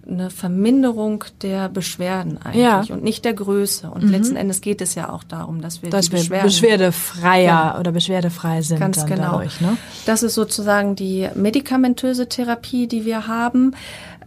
eine 0.07 0.29
Verminderung 0.29 1.25
der 1.41 1.69
Beschwerden 1.69 2.39
eigentlich 2.43 2.63
ja. 2.63 2.81
und 2.89 3.03
nicht 3.03 3.23
der 3.23 3.33
Größe. 3.33 3.91
Und 3.91 4.05
mhm. 4.05 4.11
letzten 4.11 4.35
Endes 4.35 4.61
geht 4.61 4.81
es 4.81 4.95
ja 4.95 5.11
auch 5.11 5.23
darum, 5.23 5.61
dass 5.61 5.83
wir 5.83 5.89
dass 5.91 6.11
wir 6.11 6.19
Beschwerden 6.19 6.47
beschwerdefreier 6.47 7.43
ja. 7.43 7.79
oder 7.79 7.91
beschwerdefrei 7.91 8.61
sind. 8.61 8.79
Ganz 8.79 9.05
genau. 9.05 9.33
Dadurch, 9.33 9.61
ne? 9.61 9.77
Das 10.05 10.23
ist 10.23 10.33
sozusagen 10.33 10.95
die 10.95 11.29
medikamentöse 11.35 12.27
Therapie, 12.27 12.87
die 12.87 13.05
wir 13.05 13.27
haben. 13.27 13.75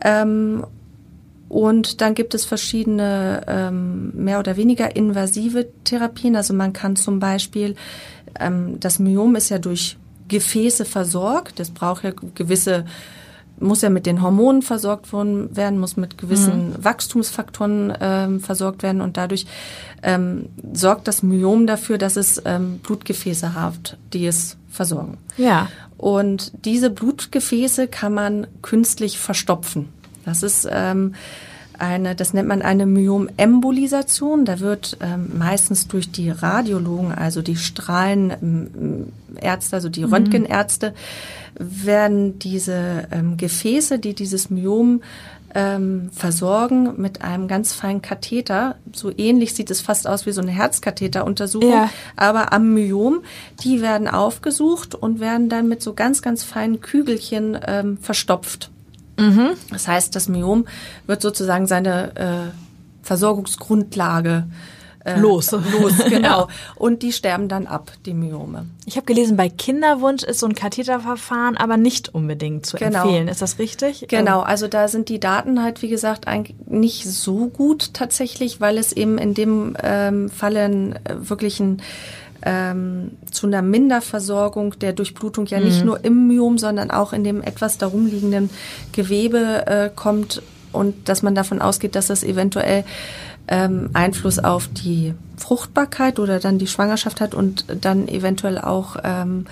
Ähm, 0.00 0.64
und 1.49 2.01
dann 2.01 2.15
gibt 2.15 2.35
es 2.35 2.45
verschiedene 2.45 3.43
ähm, 3.47 4.13
mehr 4.15 4.39
oder 4.39 4.57
weniger 4.57 4.97
invasive 4.97 5.67
Therapien. 5.85 6.37
Also 6.37 6.55
man 6.55 6.73
kann 6.73 6.97
zum 6.97 7.21
Beispiel, 7.21 7.77
ähm, 8.41 8.81
das 8.81 8.99
Myom 8.99 9.37
ist 9.37 9.51
ja 9.51 9.59
durch 9.59 9.97
Gefäße 10.29 10.85
versorgt. 10.85 11.61
Das 11.61 11.71
braucht 11.71 12.05
ja 12.05 12.13
gewisse, 12.35 12.87
muss 13.61 13.83
ja 13.83 13.91
mit 13.91 14.07
den 14.07 14.23
Hormonen 14.23 14.63
versorgt 14.63 15.13
werden, 15.13 15.79
muss 15.79 15.97
mit 15.97 16.19
gewissen 16.19 16.71
mhm. 16.71 16.85
Wachstumsfaktoren 16.85 17.93
ähm, 18.01 18.41
versorgt 18.41 18.83
werden 18.83 19.01
und 19.01 19.17
dadurch 19.17 19.47
ähm, 20.03 20.49
sorgt 20.73 21.07
das 21.09 21.23
Myom 21.23 21.67
dafür, 21.67 21.99
dass 21.99 22.17
es 22.17 22.43
ähm, 22.47 22.79
Blutgefäße 22.79 23.55
hat, 23.55 23.97
die 24.13 24.27
es 24.27 24.57
versorgen. 24.71 25.19
Ja. 25.37 25.69
Und 25.99 26.53
diese 26.65 26.91
Blutgefäße 26.91 27.87
kann 27.87 28.15
man 28.15 28.47
künstlich 28.63 29.19
verstopfen. 29.19 29.91
Das 30.25 30.43
ist 30.43 30.66
ähm, 30.71 31.14
eine, 31.78 32.14
das 32.14 32.35
nennt 32.35 32.49
man 32.49 32.62
eine 32.62 32.87
Myomembolisation. 32.87 34.45
Da 34.45 34.61
wird 34.61 34.99
ähm, 35.00 35.33
meistens 35.37 35.88
durch 35.88 36.11
die 36.11 36.31
Radiologen, 36.31 37.12
also 37.12 37.43
die 37.43 37.57
Strahlenärzte, 37.57 39.76
also 39.76 39.88
die 39.88 40.04
Röntgenärzte, 40.04 40.95
werden 41.59 42.38
diese 42.38 43.09
ähm, 43.11 43.37
Gefäße, 43.37 43.99
die 43.99 44.14
dieses 44.14 44.50
Myom 44.50 45.00
ähm, 45.54 46.11
versorgen 46.12 47.00
mit 47.00 47.23
einem 47.23 47.47
ganz 47.47 47.73
feinen 47.73 48.02
Katheter. 48.02 48.75
So 48.93 49.12
ähnlich 49.16 49.54
sieht 49.54 49.71
es 49.71 49.81
fast 49.81 50.09
aus 50.09 50.26
wie 50.26 50.33
so 50.33 50.40
eine 50.40 50.50
Herzkatheteruntersuchung. 50.50 51.71
Ja. 51.71 51.90
Aber 52.16 52.52
am 52.52 52.75
Myom, 52.75 53.21
die 53.62 53.81
werden 53.81 54.09
aufgesucht 54.09 54.97
und 54.97 55.21
werden 55.21 55.49
dann 55.49 55.69
mit 55.69 55.81
so 55.81 55.95
ganz, 55.95 56.23
ganz 56.23 56.43
feinen 56.43 56.81
Kügelchen 56.81 57.57
ähm, 57.66 57.99
verstopft. 57.99 58.71
Mhm. 59.18 59.50
Das 59.71 59.88
heißt, 59.88 60.14
das 60.14 60.28
Myom 60.28 60.66
wird 61.06 61.23
sozusagen 61.23 61.66
seine 61.66 62.16
äh, 62.16 63.04
Versorgungsgrundlage 63.04 64.44
äh, 65.04 65.18
los. 65.18 65.50
Los, 65.52 65.92
genau. 66.09 66.49
Und 66.76 67.02
die 67.02 67.12
sterben 67.12 67.49
dann 67.49 67.66
ab, 67.66 67.92
die 68.06 68.14
Myome. 68.14 68.66
Ich 68.87 68.97
habe 68.97 69.06
gelesen, 69.06 69.37
bei 69.37 69.49
Kinderwunsch 69.49 70.23
ist 70.23 70.40
so 70.40 70.47
ein 70.47 70.54
Katheterverfahren 70.54 71.56
aber 71.56 71.76
nicht 71.76 72.14
unbedingt 72.14 72.66
zu 72.66 72.76
genau. 72.78 73.02
empfehlen. 73.02 73.28
Ist 73.28 73.42
das 73.42 73.59
richtig? 73.59 74.06
Genau, 74.09 74.40
also 74.40 74.66
da 74.66 74.88
sind 74.88 75.09
die 75.09 75.21
Daten 75.21 75.62
halt, 75.62 75.83
wie 75.83 75.88
gesagt, 75.88 76.26
eigentlich 76.26 76.56
nicht 76.66 77.04
so 77.04 77.49
gut 77.49 77.92
tatsächlich, 77.92 78.61
weil 78.61 78.78
es 78.78 78.92
eben 78.92 79.18
in 79.18 79.35
dem 79.35 79.76
ähm, 79.83 80.30
Falle 80.30 80.64
ein, 80.64 80.92
äh, 81.04 81.28
wirklich 81.28 81.61
ein 81.61 81.83
ähm, 82.45 83.13
zu 83.31 83.47
einer 83.47 83.63
Minderversorgung 83.63 84.79
der 84.79 84.93
Durchblutung 84.93 85.47
ja 85.47 85.61
nicht 85.61 85.81
mhm. 85.81 85.87
nur 85.87 86.05
im 86.05 86.29
Myom, 86.29 86.59
sondern 86.59 86.91
auch 86.91 87.13
in 87.13 87.25
dem 87.25 87.43
etwas 87.43 87.79
darum 87.79 88.07
liegenden 88.07 88.51
Gewebe 88.93 89.67
äh, 89.67 89.91
kommt 89.95 90.43
und 90.73 91.09
dass 91.09 91.23
man 91.23 91.35
davon 91.35 91.63
ausgeht, 91.63 91.95
dass 91.95 92.09
das 92.09 92.23
eventuell 92.23 92.85
ähm, 93.49 93.91
Einfluss 93.93 94.39
auf 94.39 94.69
die 94.69 95.15
Fruchtbarkeit 95.37 96.19
oder 96.19 96.41
dann 96.41 96.59
die 96.59 96.67
Schwangerschaft 96.67 97.21
hat 97.21 97.35
und 97.35 97.65
dann 97.81 98.09
eventuell 98.09 98.59
auch 98.59 98.97
ähm, 99.05 99.47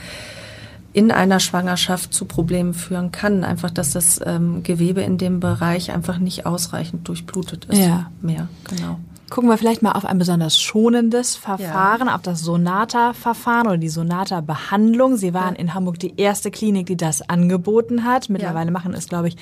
in 0.92 1.10
einer 1.10 1.40
Schwangerschaft 1.40 2.12
zu 2.12 2.26
Problemen 2.26 2.74
führen 2.74 3.12
kann. 3.12 3.44
Einfach, 3.44 3.70
dass 3.70 3.92
das 3.92 4.20
ähm, 4.24 4.62
Gewebe 4.62 5.00
in 5.02 5.18
dem 5.18 5.40
Bereich 5.40 5.90
einfach 5.92 6.18
nicht 6.18 6.46
ausreichend 6.46 7.08
durchblutet 7.08 7.64
ist. 7.66 7.78
Ja. 7.78 8.10
Mehr, 8.20 8.48
genau. 8.68 8.98
Gucken 9.30 9.48
wir 9.48 9.56
vielleicht 9.56 9.80
mal 9.80 9.92
auf 9.92 10.04
ein 10.04 10.18
besonders 10.18 10.60
schonendes 10.60 11.36
Verfahren, 11.36 12.08
ja. 12.08 12.14
auf 12.14 12.20
das 12.20 12.42
Sonata-Verfahren 12.42 13.66
oder 13.66 13.78
die 13.78 13.88
Sonata-Behandlung. 13.88 15.16
Sie 15.16 15.32
waren 15.32 15.54
ja. 15.54 15.60
in 15.60 15.72
Hamburg 15.72 15.98
die 15.98 16.20
erste 16.20 16.50
Klinik, 16.50 16.86
die 16.86 16.98
das 16.98 17.26
angeboten 17.30 18.04
hat. 18.04 18.28
Mittlerweile 18.28 18.66
ja. 18.66 18.72
machen 18.72 18.92
es, 18.92 19.08
glaube 19.08 19.28
ich, 19.28 19.36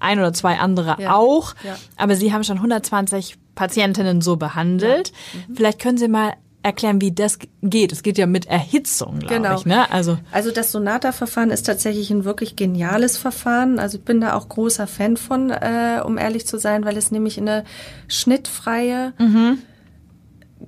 ein 0.00 0.18
oder 0.18 0.32
zwei 0.32 0.58
andere 0.58 0.96
auch. 1.14 1.54
Aber 1.96 2.16
Sie 2.16 2.32
haben 2.32 2.42
schon 2.42 2.56
120 2.56 3.38
Patientinnen 3.54 4.20
so 4.20 4.36
behandelt. 4.36 5.12
Mhm. 5.48 5.54
Vielleicht 5.54 5.78
können 5.80 5.98
Sie 5.98 6.08
mal 6.08 6.32
erklären, 6.66 7.00
wie 7.00 7.12
das 7.12 7.38
geht. 7.62 7.92
Es 7.92 8.02
geht 8.02 8.18
ja 8.18 8.26
mit 8.26 8.46
Erhitzung, 8.46 9.20
glaube 9.20 9.34
genau. 9.36 9.56
ich. 9.56 9.66
Ne? 9.66 9.90
Also, 9.90 10.18
also 10.32 10.50
das 10.50 10.72
Sonata-Verfahren 10.72 11.50
ist 11.50 11.62
tatsächlich 11.62 12.10
ein 12.10 12.24
wirklich 12.24 12.56
geniales 12.56 13.16
Verfahren. 13.16 13.78
Also 13.78 13.98
ich 13.98 14.04
bin 14.04 14.20
da 14.20 14.34
auch 14.34 14.48
großer 14.48 14.88
Fan 14.88 15.16
von, 15.16 15.50
äh, 15.50 16.00
um 16.04 16.18
ehrlich 16.18 16.46
zu 16.46 16.58
sein, 16.58 16.84
weil 16.84 16.96
es 16.96 17.12
nämlich 17.12 17.38
eine 17.38 17.64
schnittfreie, 18.08 19.12
mhm. 19.18 19.58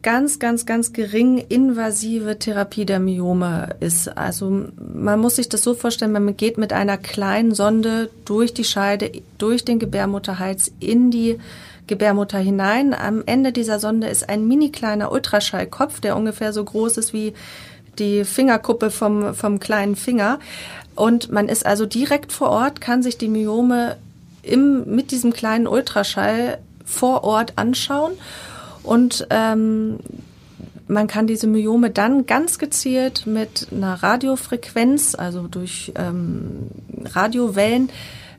ganz, 0.02 0.38
ganz, 0.38 0.66
ganz 0.66 0.92
gering 0.92 1.38
invasive 1.38 2.38
Therapie 2.38 2.86
der 2.86 3.00
Myome 3.00 3.74
ist. 3.80 4.16
Also 4.16 4.68
man 4.76 5.18
muss 5.18 5.34
sich 5.34 5.48
das 5.48 5.64
so 5.64 5.74
vorstellen, 5.74 6.12
man 6.12 6.36
geht 6.36 6.58
mit 6.58 6.72
einer 6.72 6.96
kleinen 6.96 7.54
Sonde 7.54 8.08
durch 8.24 8.54
die 8.54 8.64
Scheide, 8.64 9.10
durch 9.36 9.64
den 9.64 9.80
Gebärmutterhals 9.80 10.70
in 10.78 11.10
die 11.10 11.40
Gebärmutter 11.88 12.38
hinein. 12.38 12.94
Am 12.94 13.22
Ende 13.26 13.52
dieser 13.52 13.80
Sonde 13.80 14.08
ist 14.08 14.28
ein 14.28 14.46
mini 14.46 14.70
kleiner 14.70 15.10
Ultraschallkopf, 15.10 16.00
der 16.00 16.16
ungefähr 16.16 16.52
so 16.52 16.62
groß 16.64 16.98
ist 16.98 17.12
wie 17.12 17.34
die 17.98 18.24
Fingerkuppe 18.24 18.90
vom, 18.90 19.34
vom 19.34 19.58
kleinen 19.58 19.96
Finger. 19.96 20.38
Und 20.94 21.30
man 21.30 21.48
ist 21.48 21.66
also 21.66 21.86
direkt 21.86 22.32
vor 22.32 22.50
Ort, 22.50 22.80
kann 22.80 23.02
sich 23.02 23.18
die 23.18 23.28
Myome 23.28 23.96
im, 24.42 24.94
mit 24.94 25.10
diesem 25.10 25.32
kleinen 25.32 25.66
Ultraschall 25.66 26.58
vor 26.84 27.24
Ort 27.24 27.54
anschauen. 27.56 28.12
Und 28.82 29.26
ähm, 29.30 29.98
man 30.86 31.06
kann 31.06 31.26
diese 31.26 31.46
Myome 31.46 31.90
dann 31.90 32.26
ganz 32.26 32.58
gezielt 32.58 33.26
mit 33.26 33.68
einer 33.72 34.02
Radiofrequenz, 34.02 35.14
also 35.14 35.46
durch 35.46 35.92
ähm, 35.96 36.68
Radiowellen, 37.04 37.90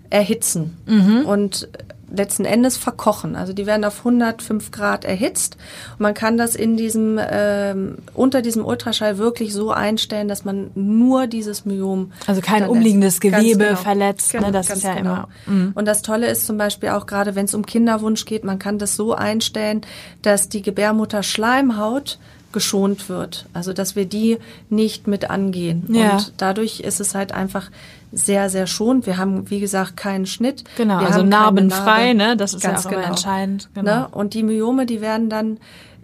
erhitzen. 0.09 0.77
Mhm. 0.87 1.25
Und 1.25 1.69
letzten 2.15 2.45
Endes 2.45 2.77
verkochen. 2.77 3.35
Also 3.35 3.53
die 3.53 3.65
werden 3.65 3.83
auf 3.85 3.99
105 3.99 4.71
Grad 4.71 5.05
erhitzt. 5.05 5.57
Und 5.93 6.01
man 6.01 6.13
kann 6.13 6.37
das 6.37 6.55
in 6.55 6.77
diesem 6.77 7.19
ähm, 7.21 7.97
unter 8.13 8.41
diesem 8.41 8.65
Ultraschall 8.65 9.17
wirklich 9.17 9.53
so 9.53 9.71
einstellen, 9.71 10.27
dass 10.27 10.45
man 10.45 10.71
nur 10.75 11.27
dieses 11.27 11.65
Myom 11.65 12.11
also 12.27 12.41
kein 12.41 12.67
umliegendes 12.67 13.19
Gewebe 13.19 13.65
genau. 13.65 13.75
verletzt. 13.75 14.33
Ne? 14.33 14.39
Genau, 14.39 14.51
das 14.51 14.69
ist 14.69 14.83
ja 14.83 14.95
genau. 14.95 15.13
immer. 15.13 15.29
Mhm. 15.45 15.71
Und 15.75 15.85
das 15.85 16.01
Tolle 16.01 16.27
ist 16.27 16.45
zum 16.45 16.57
Beispiel 16.57 16.89
auch 16.89 17.05
gerade, 17.05 17.35
wenn 17.35 17.45
es 17.45 17.53
um 17.53 17.65
Kinderwunsch 17.65 18.25
geht, 18.25 18.43
man 18.43 18.59
kann 18.59 18.77
das 18.77 18.95
so 18.95 19.13
einstellen, 19.13 19.81
dass 20.21 20.49
die 20.49 20.61
Gebärmutter 20.61 21.23
Schleimhaut 21.23 22.19
geschont 22.51 23.09
wird. 23.09 23.45
Also 23.53 23.73
dass 23.73 23.95
wir 23.95 24.05
die 24.05 24.37
nicht 24.69 25.07
mit 25.07 25.29
angehen. 25.29 25.87
Ja. 25.91 26.13
Und 26.13 26.33
dadurch 26.37 26.79
ist 26.79 26.99
es 26.99 27.15
halt 27.15 27.31
einfach 27.31 27.69
sehr, 28.11 28.49
sehr 28.49 28.67
schonend. 28.67 29.05
Wir 29.05 29.17
haben, 29.17 29.49
wie 29.49 29.59
gesagt, 29.59 29.97
keinen 29.97 30.25
Schnitt. 30.25 30.63
Genau, 30.77 30.99
wir 30.99 31.07
also 31.07 31.23
narbenfrei, 31.23 32.13
ne? 32.13 32.35
Das 32.35 32.53
ist 32.53 32.63
Ganz 32.63 32.83
ja 32.83 32.89
auch 32.89 32.93
genau. 32.93 33.07
entscheidend. 33.07 33.69
Genau. 33.73 33.91
Ne? 33.91 34.07
Und 34.11 34.33
die 34.33 34.43
Myome, 34.43 34.85
die 34.85 35.01
werden 35.01 35.29
dann, 35.29 35.57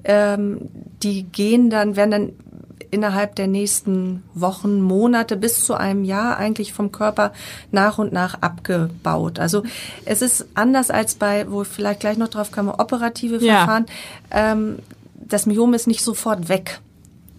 ähm, 0.03 0.69
die 1.01 1.23
gehen 1.23 1.69
dann, 1.69 1.95
werden 1.95 2.11
dann 2.11 2.31
innerhalb 2.91 3.35
der 3.35 3.47
nächsten 3.47 4.23
Wochen, 4.33 4.81
Monate 4.81 5.35
bis 5.35 5.65
zu 5.65 5.73
einem 5.73 6.05
Jahr 6.05 6.37
eigentlich 6.37 6.73
vom 6.73 6.91
Körper 6.91 7.33
nach 7.71 7.97
und 7.97 8.13
nach 8.13 8.41
abgebaut. 8.41 9.39
Also 9.39 9.63
es 10.05 10.21
ist 10.21 10.47
anders 10.53 10.91
als 10.91 11.15
bei, 11.15 11.51
wo 11.51 11.63
ich 11.63 11.67
vielleicht 11.67 11.99
gleich 11.99 12.17
noch 12.17 12.29
drauf 12.29 12.51
komme, 12.51 12.79
operative 12.79 13.39
Verfahren. 13.39 13.85
Ja. 14.31 14.51
Ähm, 14.53 14.79
das 15.27 15.45
Myom 15.45 15.73
ist 15.73 15.87
nicht 15.87 16.03
sofort 16.03 16.49
weg. 16.49 16.79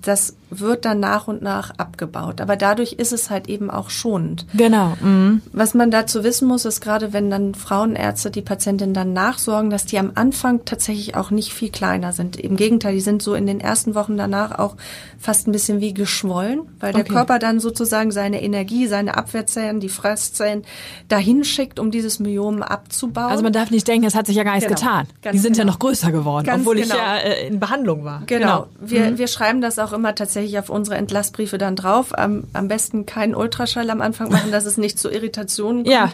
Das 0.02 0.36
wird 0.50 0.84
dann 0.84 1.00
nach 1.00 1.26
und 1.26 1.42
nach 1.42 1.72
abgebaut. 1.76 2.40
Aber 2.40 2.56
dadurch 2.56 2.92
ist 2.94 3.12
es 3.12 3.30
halt 3.30 3.48
eben 3.48 3.70
auch 3.70 3.90
schonend. 3.90 4.46
Genau. 4.54 4.96
Mhm. 5.00 5.42
Was 5.52 5.74
man 5.74 5.90
dazu 5.90 6.22
wissen 6.22 6.46
muss, 6.46 6.64
ist 6.64 6.80
gerade, 6.80 7.12
wenn 7.12 7.30
dann 7.30 7.54
Frauenärzte 7.54 8.30
die 8.30 8.42
Patientin 8.42 8.94
dann 8.94 9.12
nachsorgen, 9.12 9.70
dass 9.70 9.86
die 9.86 9.98
am 9.98 10.12
Anfang 10.14 10.64
tatsächlich 10.64 11.16
auch 11.16 11.30
nicht 11.30 11.52
viel 11.52 11.70
kleiner 11.70 12.12
sind. 12.12 12.36
Im 12.36 12.56
Gegenteil, 12.56 12.94
die 12.94 13.00
sind 13.00 13.22
so 13.22 13.34
in 13.34 13.46
den 13.46 13.60
ersten 13.60 13.94
Wochen 13.96 14.16
danach 14.16 14.58
auch 14.58 14.76
fast 15.18 15.48
ein 15.48 15.52
bisschen 15.52 15.80
wie 15.80 15.94
geschwollen, 15.94 16.60
weil 16.78 16.92
der 16.92 17.02
okay. 17.02 17.12
Körper 17.12 17.38
dann 17.38 17.58
sozusagen 17.58 18.12
seine 18.12 18.42
Energie, 18.42 18.86
seine 18.86 19.16
Abwehrzellen, 19.16 19.80
die 19.80 19.88
Fresszellen 19.88 20.62
dahin 21.08 21.42
schickt, 21.42 21.80
um 21.80 21.90
dieses 21.90 22.20
Myom 22.20 22.62
abzubauen. 22.62 23.30
Also 23.30 23.42
man 23.42 23.52
darf 23.52 23.70
nicht 23.70 23.88
denken, 23.88 24.06
es 24.06 24.14
hat 24.14 24.26
sich 24.26 24.36
ja 24.36 24.44
gar 24.44 24.54
nichts 24.54 24.68
genau. 24.68 24.78
getan. 24.78 25.06
Ganz 25.22 25.32
die 25.32 25.38
sind 25.38 25.54
genau. 25.54 25.66
ja 25.66 25.72
noch 25.72 25.78
größer 25.80 26.12
geworden, 26.12 26.46
Ganz 26.46 26.60
obwohl 26.60 26.76
genau. 26.76 26.94
ich 26.94 27.00
ja 27.00 27.16
äh, 27.16 27.48
in 27.48 27.58
Behandlung 27.58 28.04
war. 28.04 28.22
Genau. 28.26 28.38
genau. 28.38 28.66
Wir, 28.80 29.10
mhm. 29.10 29.18
wir 29.18 29.26
schreiben 29.26 29.60
das 29.60 29.80
auch 29.80 29.92
immer 29.92 30.14
tatsächlich 30.14 30.35
auf 30.58 30.70
unsere 30.70 30.96
Entlassbriefe 30.96 31.58
dann 31.58 31.76
drauf. 31.76 32.16
Am, 32.16 32.44
am 32.52 32.68
besten 32.68 33.06
keinen 33.06 33.34
Ultraschall 33.34 33.90
am 33.90 34.00
Anfang 34.00 34.30
machen, 34.30 34.52
dass 34.52 34.64
es 34.66 34.76
nicht 34.76 34.98
zu 34.98 35.10
Irritationen 35.10 35.84
kommt. 35.84 35.94
Ja. 35.94 36.12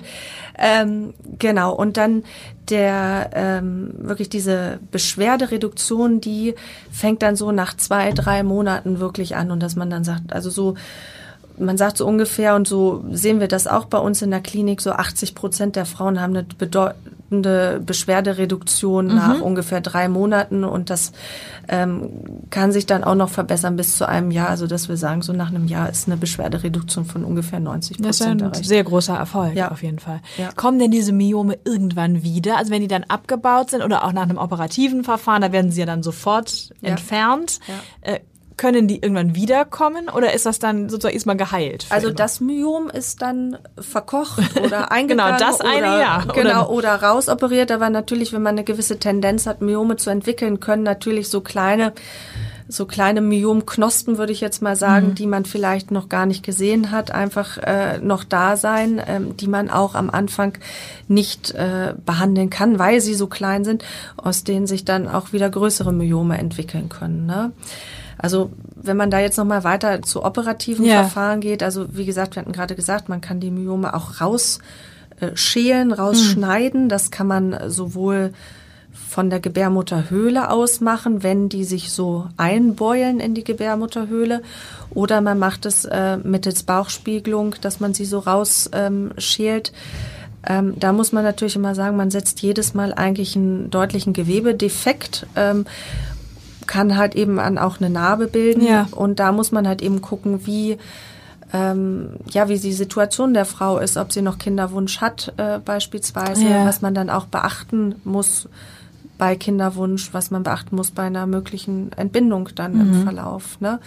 Ähm, 0.58 1.14
genau. 1.38 1.74
Und 1.74 1.96
dann 1.96 2.24
der 2.70 3.30
ähm, 3.34 3.94
wirklich 3.98 4.28
diese 4.28 4.78
Beschwerdereduktion, 4.90 6.20
die 6.20 6.54
fängt 6.90 7.22
dann 7.22 7.36
so 7.36 7.52
nach 7.52 7.76
zwei, 7.76 8.12
drei 8.12 8.42
Monaten 8.42 9.00
wirklich 9.00 9.36
an 9.36 9.50
und 9.50 9.60
dass 9.60 9.76
man 9.76 9.90
dann 9.90 10.04
sagt, 10.04 10.32
also 10.32 10.50
so 10.50 10.74
man 11.58 11.76
sagt 11.76 11.98
so 11.98 12.06
ungefähr, 12.06 12.54
und 12.54 12.66
so 12.66 13.04
sehen 13.10 13.40
wir 13.40 13.48
das 13.48 13.66
auch 13.66 13.84
bei 13.84 13.98
uns 13.98 14.22
in 14.22 14.30
der 14.30 14.40
Klinik, 14.40 14.80
so 14.80 14.92
80 14.92 15.34
Prozent 15.34 15.76
der 15.76 15.86
Frauen 15.86 16.20
haben 16.20 16.36
eine 16.36 16.46
bedeutende 17.32 17.80
Beschwerdereduktion 17.84 19.06
mhm. 19.06 19.14
nach 19.14 19.40
ungefähr 19.40 19.80
drei 19.80 20.08
Monaten 20.08 20.64
und 20.64 20.90
das 20.90 21.12
ähm, 21.68 22.10
kann 22.50 22.72
sich 22.72 22.86
dann 22.86 23.04
auch 23.04 23.14
noch 23.14 23.30
verbessern 23.30 23.76
bis 23.76 23.96
zu 23.96 24.06
einem 24.06 24.30
Jahr. 24.30 24.50
Also 24.50 24.66
dass 24.66 24.88
wir 24.88 24.96
sagen, 24.96 25.22
so 25.22 25.32
nach 25.32 25.48
einem 25.48 25.66
Jahr 25.66 25.88
ist 25.88 26.06
eine 26.06 26.16
Beschwerdereduktion 26.16 27.04
von 27.04 27.24
ungefähr 27.24 27.60
90 27.60 27.98
Prozent. 27.98 28.08
Das 28.08 28.20
ist 28.20 28.26
ein 28.26 28.40
erreicht. 28.40 28.64
sehr 28.64 28.84
großer 28.84 29.16
Erfolg 29.16 29.54
ja. 29.54 29.70
auf 29.70 29.82
jeden 29.82 29.98
Fall. 29.98 30.20
Ja. 30.36 30.50
Kommen 30.54 30.78
denn 30.78 30.90
diese 30.90 31.12
Myome 31.12 31.58
irgendwann 31.64 32.22
wieder? 32.22 32.58
Also 32.58 32.70
wenn 32.70 32.82
die 32.82 32.88
dann 32.88 33.04
abgebaut 33.04 33.70
sind 33.70 33.82
oder 33.82 34.04
auch 34.04 34.12
nach 34.12 34.22
einem 34.22 34.38
operativen 34.38 35.04
Verfahren, 35.04 35.42
da 35.42 35.52
werden 35.52 35.70
sie 35.70 35.80
ja 35.80 35.86
dann 35.86 36.02
sofort 36.02 36.70
ja. 36.80 36.90
entfernt. 36.90 37.60
Äh, 38.02 38.20
können 38.56 38.88
die 38.88 39.02
irgendwann 39.02 39.34
wiederkommen 39.34 40.08
oder 40.08 40.32
ist 40.32 40.46
das 40.46 40.58
dann 40.58 40.88
sozusagen 40.88 41.14
erstmal 41.14 41.36
geheilt? 41.36 41.86
Also 41.90 42.10
das 42.10 42.40
Myom 42.40 42.90
ist 42.90 43.22
dann 43.22 43.58
verkocht 43.78 44.60
oder 44.62 44.90
eingegangen. 44.92 45.36
genau, 45.36 45.50
das 45.50 45.60
eine 45.60 45.78
oder, 45.78 46.00
ja. 46.00 46.24
Genau, 46.34 46.68
oder 46.70 47.02
rausoperiert. 47.02 47.70
Aber 47.70 47.90
natürlich, 47.90 48.32
wenn 48.32 48.42
man 48.42 48.54
eine 48.54 48.64
gewisse 48.64 48.98
Tendenz 48.98 49.46
hat, 49.46 49.60
Myome 49.60 49.96
zu 49.96 50.10
entwickeln, 50.10 50.60
können 50.60 50.82
natürlich 50.82 51.28
so 51.28 51.40
kleine 51.40 51.92
so 52.68 52.86
kleine 52.86 53.20
Myomknospen, 53.20 54.18
würde 54.18 54.32
ich 54.32 54.40
jetzt 54.40 54.62
mal 54.62 54.76
sagen, 54.76 55.08
mhm. 55.08 55.14
die 55.14 55.26
man 55.26 55.44
vielleicht 55.44 55.90
noch 55.90 56.08
gar 56.08 56.26
nicht 56.26 56.42
gesehen 56.42 56.90
hat, 56.90 57.10
einfach 57.10 57.58
äh, 57.58 57.98
noch 57.98 58.24
da 58.24 58.56
sein, 58.56 59.00
ähm, 59.06 59.36
die 59.36 59.46
man 59.46 59.70
auch 59.70 59.94
am 59.94 60.10
Anfang 60.10 60.56
nicht 61.08 61.50
äh, 61.52 61.94
behandeln 62.04 62.50
kann, 62.50 62.78
weil 62.78 63.00
sie 63.00 63.14
so 63.14 63.26
klein 63.26 63.64
sind, 63.64 63.84
aus 64.16 64.44
denen 64.44 64.66
sich 64.66 64.84
dann 64.84 65.08
auch 65.08 65.32
wieder 65.32 65.50
größere 65.50 65.92
Myome 65.92 66.38
entwickeln 66.38 66.88
können. 66.88 67.26
Ne? 67.26 67.52
Also 68.22 68.50
wenn 68.76 68.96
man 68.96 69.10
da 69.10 69.20
jetzt 69.20 69.36
noch 69.36 69.44
mal 69.44 69.64
weiter 69.64 70.00
zu 70.02 70.24
operativen 70.24 70.84
ja. 70.84 71.02
Verfahren 71.02 71.40
geht, 71.40 71.62
also 71.62 71.86
wie 71.96 72.06
gesagt, 72.06 72.36
wir 72.36 72.42
hatten 72.42 72.52
gerade 72.52 72.76
gesagt, 72.76 73.08
man 73.08 73.20
kann 73.20 73.40
die 73.40 73.50
Myome 73.50 73.94
auch 73.94 74.20
rausschälen, 74.20 75.90
äh, 75.90 75.94
rausschneiden. 75.94 76.84
Mhm. 76.84 76.88
Das 76.88 77.10
kann 77.10 77.26
man 77.26 77.58
sowohl 77.68 78.32
von 78.92 79.28
der 79.28 79.40
Gebärmutterhöhle 79.40 80.50
aus 80.50 80.80
machen, 80.80 81.22
wenn 81.22 81.48
die 81.48 81.64
sich 81.64 81.90
so 81.90 82.28
einbeulen 82.36 83.20
in 83.20 83.34
die 83.34 83.44
Gebärmutterhöhle. 83.44 84.42
Oder 84.90 85.20
man 85.20 85.38
macht 85.38 85.66
es 85.66 85.84
äh, 85.84 86.16
mittels 86.18 86.62
Bauchspiegelung, 86.62 87.56
dass 87.60 87.80
man 87.80 87.92
sie 87.92 88.04
so 88.04 88.20
rausschält. 88.20 89.72
Ähm, 90.46 90.74
da 90.78 90.92
muss 90.92 91.12
man 91.12 91.24
natürlich 91.24 91.56
immer 91.56 91.74
sagen, 91.74 91.96
man 91.96 92.10
setzt 92.10 92.40
jedes 92.40 92.74
Mal 92.74 92.92
eigentlich 92.92 93.36
einen 93.36 93.70
deutlichen 93.70 94.12
Gewebedefekt. 94.12 95.26
Ähm, 95.36 95.66
kann 96.66 96.96
halt 96.96 97.14
eben 97.14 97.38
an 97.38 97.58
auch 97.58 97.80
eine 97.80 97.90
Narbe 97.90 98.26
bilden. 98.26 98.64
Ja. 98.64 98.88
Und 98.92 99.18
da 99.18 99.32
muss 99.32 99.52
man 99.52 99.66
halt 99.66 99.82
eben 99.82 100.00
gucken, 100.00 100.46
wie 100.46 100.78
ähm, 101.52 102.16
ja, 102.30 102.48
wie 102.48 102.58
die 102.58 102.72
Situation 102.72 103.34
der 103.34 103.44
Frau 103.44 103.78
ist, 103.78 103.96
ob 103.96 104.12
sie 104.12 104.22
noch 104.22 104.38
Kinderwunsch 104.38 105.00
hat 105.00 105.34
äh, 105.36 105.58
beispielsweise, 105.58 106.44
ja. 106.48 106.64
was 106.64 106.80
man 106.80 106.94
dann 106.94 107.10
auch 107.10 107.26
beachten 107.26 107.96
muss 108.04 108.48
bei 109.22 109.36
Kinderwunsch, 109.36 110.12
was 110.12 110.32
man 110.32 110.42
beachten 110.42 110.74
muss 110.74 110.90
bei 110.90 111.04
einer 111.04 111.28
möglichen 111.28 111.92
Entbindung 111.92 112.48
dann 112.56 112.74
mhm. 112.74 112.80
im 112.80 113.02
Verlauf. 113.04 113.60
Ne? 113.60 113.78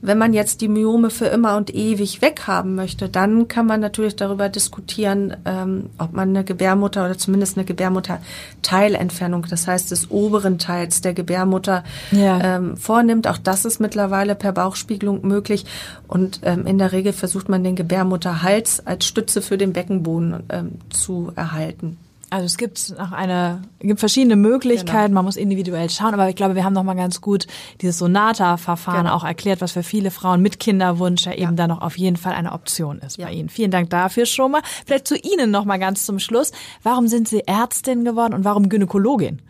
Wenn 0.00 0.16
man 0.16 0.32
jetzt 0.32 0.62
die 0.62 0.68
Myome 0.68 1.10
für 1.10 1.26
immer 1.26 1.58
und 1.58 1.74
ewig 1.74 2.22
weghaben 2.22 2.76
möchte, 2.76 3.10
dann 3.10 3.46
kann 3.46 3.66
man 3.66 3.80
natürlich 3.80 4.16
darüber 4.16 4.48
diskutieren, 4.48 5.36
ähm, 5.44 5.90
ob 5.98 6.14
man 6.14 6.30
eine 6.30 6.44
Gebärmutter 6.44 7.04
oder 7.04 7.18
zumindest 7.18 7.58
eine 7.58 7.66
Gebärmutterteilentfernung, 7.66 9.44
das 9.50 9.66
heißt 9.66 9.90
des 9.90 10.10
oberen 10.10 10.58
Teils 10.58 11.02
der 11.02 11.12
Gebärmutter 11.12 11.84
ja. 12.10 12.56
ähm, 12.56 12.78
vornimmt. 12.78 13.26
Auch 13.26 13.36
das 13.36 13.66
ist 13.66 13.80
mittlerweile 13.80 14.34
per 14.34 14.52
Bauchspiegelung 14.52 15.28
möglich 15.28 15.66
und 16.08 16.40
ähm, 16.42 16.66
in 16.66 16.78
der 16.78 16.92
Regel 16.92 17.12
versucht 17.12 17.50
man 17.50 17.62
den 17.62 17.76
Gebärmutterhals 17.76 18.86
als 18.86 19.04
Stütze 19.04 19.42
für 19.42 19.58
den 19.58 19.74
Beckenboden 19.74 20.44
ähm, 20.48 20.70
zu 20.88 21.32
erhalten. 21.36 21.98
Also 22.30 22.46
es 22.46 22.56
gibt 22.56 22.96
noch 22.96 23.10
eine, 23.10 23.62
gibt 23.80 23.98
verschiedene 23.98 24.36
Möglichkeiten, 24.36 25.08
genau. 25.08 25.14
man 25.16 25.24
muss 25.24 25.36
individuell 25.36 25.90
schauen, 25.90 26.14
aber 26.14 26.28
ich 26.28 26.36
glaube, 26.36 26.54
wir 26.54 26.64
haben 26.64 26.72
noch 26.72 26.84
mal 26.84 26.94
ganz 26.94 27.20
gut 27.20 27.48
dieses 27.80 27.98
Sonata-Verfahren 27.98 29.06
genau. 29.06 29.16
auch 29.16 29.24
erklärt, 29.24 29.60
was 29.60 29.72
für 29.72 29.82
viele 29.82 30.12
Frauen 30.12 30.40
mit 30.40 30.60
Kinderwunsch 30.60 31.26
ja 31.26 31.32
eben 31.32 31.42
ja. 31.42 31.52
da 31.52 31.66
noch 31.66 31.82
auf 31.82 31.98
jeden 31.98 32.16
Fall 32.16 32.32
eine 32.32 32.52
Option 32.52 33.00
ist 33.00 33.18
ja. 33.18 33.26
bei 33.26 33.32
Ihnen. 33.32 33.48
Vielen 33.48 33.72
Dank 33.72 33.90
dafür 33.90 34.26
schon 34.26 34.52
mal. 34.52 34.62
Vielleicht 34.86 35.08
zu 35.08 35.16
Ihnen 35.16 35.50
noch 35.50 35.64
mal 35.64 35.78
ganz 35.78 36.06
zum 36.06 36.20
Schluss. 36.20 36.52
Warum 36.84 37.08
sind 37.08 37.26
Sie 37.28 37.42
Ärztin 37.48 38.04
geworden 38.04 38.32
und 38.32 38.44
warum 38.44 38.68
Gynäkologin? 38.68 39.42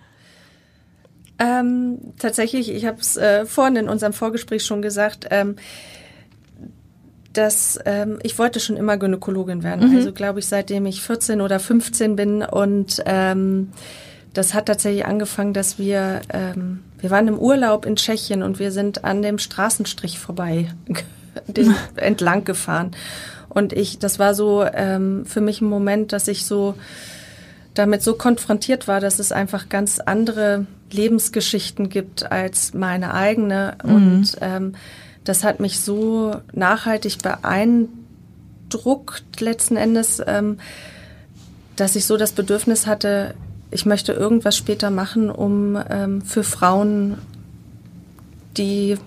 Ähm, 1.38 1.98
tatsächlich, 2.18 2.70
ich 2.70 2.86
habe 2.86 2.98
es 3.00 3.18
äh, 3.18 3.44
vorhin 3.44 3.76
in 3.76 3.88
unserem 3.90 4.14
Vorgespräch 4.14 4.64
schon 4.64 4.80
gesagt, 4.80 5.26
ähm, 5.30 5.56
dass 7.32 7.78
ähm, 7.84 8.18
ich 8.22 8.38
wollte 8.38 8.60
schon 8.60 8.76
immer 8.76 8.96
Gynäkologin 8.96 9.62
werden. 9.62 9.90
Mhm. 9.90 9.96
Also 9.96 10.12
glaube 10.12 10.40
ich, 10.40 10.46
seitdem 10.46 10.86
ich 10.86 11.02
14 11.02 11.40
oder 11.40 11.60
15 11.60 12.16
bin 12.16 12.42
und 12.42 13.02
ähm, 13.06 13.72
das 14.32 14.54
hat 14.54 14.66
tatsächlich 14.66 15.06
angefangen, 15.06 15.52
dass 15.52 15.78
wir 15.78 16.20
ähm, 16.32 16.80
wir 16.98 17.10
waren 17.10 17.28
im 17.28 17.38
Urlaub 17.38 17.86
in 17.86 17.96
Tschechien 17.96 18.42
und 18.42 18.58
wir 18.58 18.72
sind 18.72 19.04
an 19.04 19.22
dem 19.22 19.38
Straßenstrich 19.38 20.18
vorbei 20.18 20.68
den, 21.46 21.74
entlang 21.96 22.44
gefahren 22.44 22.92
und 23.48 23.72
ich 23.72 23.98
das 23.98 24.18
war 24.18 24.34
so 24.34 24.64
ähm, 24.64 25.24
für 25.24 25.40
mich 25.40 25.60
ein 25.60 25.68
Moment, 25.68 26.12
dass 26.12 26.28
ich 26.28 26.46
so 26.46 26.74
damit 27.74 28.02
so 28.02 28.14
konfrontiert 28.14 28.88
war, 28.88 29.00
dass 29.00 29.20
es 29.20 29.30
einfach 29.30 29.68
ganz 29.68 30.00
andere 30.00 30.66
Lebensgeschichten 30.90 31.88
gibt 31.88 32.30
als 32.30 32.74
meine 32.74 33.14
eigene 33.14 33.76
mhm. 33.84 33.94
und 33.94 34.36
ähm, 34.40 34.74
das 35.30 35.44
hat 35.44 35.60
mich 35.60 35.78
so 35.78 36.34
nachhaltig 36.52 37.18
beeindruckt 37.22 37.92
letzten 39.40 39.76
Endes, 39.76 40.20
ähm, 40.26 40.58
dass 41.76 41.94
ich 41.94 42.04
so 42.04 42.16
das 42.16 42.32
Bedürfnis 42.32 42.88
hatte, 42.88 43.36
ich 43.70 43.86
möchte 43.86 44.12
irgendwas 44.12 44.56
später 44.56 44.90
machen, 44.90 45.30
um 45.30 45.80
ähm, 45.88 46.22
für 46.22 46.42
Frauen, 46.42 47.18
die 48.56 48.98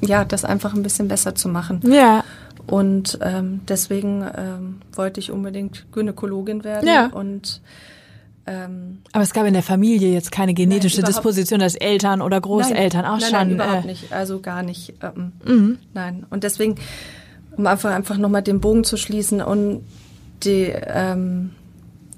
ja 0.00 0.24
das 0.24 0.46
einfach 0.46 0.72
ein 0.72 0.82
bisschen 0.82 1.08
besser 1.08 1.34
zu 1.34 1.50
machen. 1.50 1.82
Ja. 1.86 2.24
Und 2.66 3.18
ähm, 3.20 3.60
deswegen 3.68 4.22
ähm, 4.34 4.80
wollte 4.94 5.20
ich 5.20 5.30
unbedingt 5.30 5.84
Gynäkologin 5.92 6.64
werden 6.64 6.88
ja. 6.88 7.08
und 7.08 7.60
ähm, 8.46 8.98
Aber 9.12 9.24
es 9.24 9.32
gab 9.32 9.46
in 9.46 9.54
der 9.54 9.62
Familie 9.62 10.12
jetzt 10.12 10.30
keine 10.30 10.54
genetische 10.54 11.00
nein, 11.00 11.10
Disposition, 11.10 11.58
dass 11.58 11.74
Eltern 11.74 12.22
oder 12.22 12.40
Großeltern 12.40 13.02
nein, 13.02 13.10
auch 13.10 13.20
nein, 13.20 13.30
schon. 13.30 13.32
Nein, 13.32 13.50
überhaupt 13.50 13.84
äh, 13.84 13.88
nicht. 13.88 14.12
Also 14.12 14.40
gar 14.40 14.62
nicht. 14.62 14.94
Ähm, 15.02 15.32
mhm. 15.44 15.78
Nein. 15.94 16.26
Und 16.30 16.44
deswegen, 16.44 16.76
um 17.56 17.66
einfach 17.66 17.90
einfach 17.90 18.18
nochmal 18.18 18.42
den 18.42 18.60
Bogen 18.60 18.84
zu 18.84 18.96
schließen 18.96 19.40
und 19.42 19.84
die, 20.44 20.72
ähm, 20.72 21.50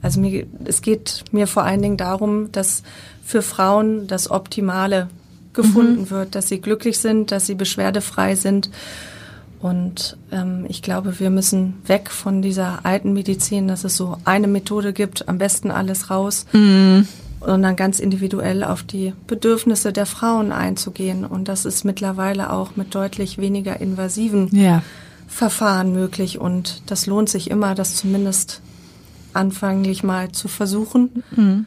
also 0.02 0.20
mir, 0.20 0.46
es 0.64 0.82
geht 0.82 1.24
mir 1.32 1.46
vor 1.46 1.64
allen 1.64 1.80
Dingen 1.80 1.96
darum, 1.96 2.52
dass 2.52 2.82
für 3.24 3.40
Frauen 3.42 4.06
das 4.06 4.30
Optimale 4.30 5.08
gefunden 5.54 6.02
mhm. 6.02 6.10
wird, 6.10 6.34
dass 6.34 6.48
sie 6.48 6.60
glücklich 6.60 6.98
sind, 6.98 7.32
dass 7.32 7.46
sie 7.46 7.54
beschwerdefrei 7.54 8.34
sind 8.34 8.70
und 9.60 10.16
ähm, 10.30 10.66
ich 10.68 10.82
glaube, 10.82 11.18
wir 11.18 11.30
müssen 11.30 11.74
weg 11.86 12.10
von 12.10 12.42
dieser 12.42 12.84
alten 12.84 13.12
Medizin, 13.12 13.66
dass 13.66 13.84
es 13.84 13.96
so 13.96 14.16
eine 14.24 14.46
Methode 14.46 14.92
gibt, 14.92 15.28
am 15.28 15.38
besten 15.38 15.70
alles 15.70 16.10
raus, 16.10 16.46
mm. 16.52 17.00
dann 17.40 17.76
ganz 17.76 17.98
individuell 17.98 18.62
auf 18.62 18.84
die 18.84 19.14
Bedürfnisse 19.26 19.92
der 19.92 20.06
Frauen 20.06 20.52
einzugehen. 20.52 21.24
Und 21.24 21.48
das 21.48 21.64
ist 21.64 21.84
mittlerweile 21.84 22.52
auch 22.52 22.76
mit 22.76 22.94
deutlich 22.94 23.38
weniger 23.38 23.80
invasiven 23.80 24.48
ja. 24.52 24.82
Verfahren 25.26 25.92
möglich. 25.92 26.38
Und 26.38 26.82
das 26.86 27.06
lohnt 27.06 27.28
sich 27.28 27.50
immer, 27.50 27.74
das 27.74 27.96
zumindest 27.96 28.60
anfänglich 29.32 30.04
mal 30.04 30.30
zu 30.30 30.46
versuchen. 30.46 31.24
Mm. 31.32 31.60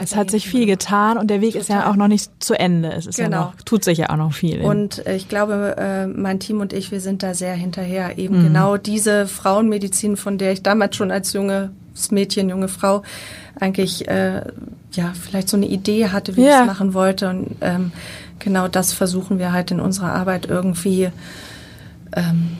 Es 0.00 0.16
hat 0.16 0.30
sich 0.30 0.48
viel 0.48 0.66
getan 0.66 1.18
und 1.18 1.28
der 1.28 1.40
Weg 1.40 1.52
Total. 1.52 1.60
ist 1.60 1.68
ja 1.68 1.90
auch 1.90 1.96
noch 1.96 2.08
nicht 2.08 2.30
zu 2.42 2.54
Ende. 2.54 2.92
Es 2.92 3.06
ist 3.06 3.16
genau. 3.16 3.30
ja 3.30 3.44
noch, 3.44 3.56
tut 3.62 3.84
sich 3.84 3.98
ja 3.98 4.10
auch 4.10 4.16
noch 4.16 4.32
viel. 4.32 4.62
Und 4.62 5.04
äh, 5.06 5.16
ich 5.16 5.28
glaube, 5.28 5.76
äh, 5.76 6.06
mein 6.06 6.40
Team 6.40 6.60
und 6.60 6.72
ich, 6.72 6.90
wir 6.90 7.00
sind 7.00 7.22
da 7.22 7.34
sehr 7.34 7.54
hinterher, 7.54 8.18
eben 8.18 8.38
mhm. 8.38 8.44
genau 8.44 8.76
diese 8.76 9.26
Frauenmedizin, 9.26 10.16
von 10.16 10.38
der 10.38 10.52
ich 10.52 10.62
damals 10.62 10.96
schon 10.96 11.10
als 11.10 11.32
junges 11.32 11.70
Mädchen, 12.10 12.48
junge 12.48 12.68
Frau 12.68 13.02
eigentlich 13.58 14.08
äh, 14.08 14.42
ja 14.92 15.12
vielleicht 15.20 15.48
so 15.48 15.56
eine 15.56 15.66
Idee 15.66 16.08
hatte, 16.08 16.36
wie 16.36 16.44
ja. 16.44 16.54
ich 16.54 16.60
es 16.60 16.66
machen 16.66 16.94
wollte. 16.94 17.28
Und 17.28 17.56
ähm, 17.60 17.92
genau 18.38 18.68
das 18.68 18.92
versuchen 18.92 19.38
wir 19.38 19.52
halt 19.52 19.70
in 19.70 19.80
unserer 19.80 20.12
Arbeit 20.12 20.46
irgendwie 20.46 21.10
ähm, 22.16 22.56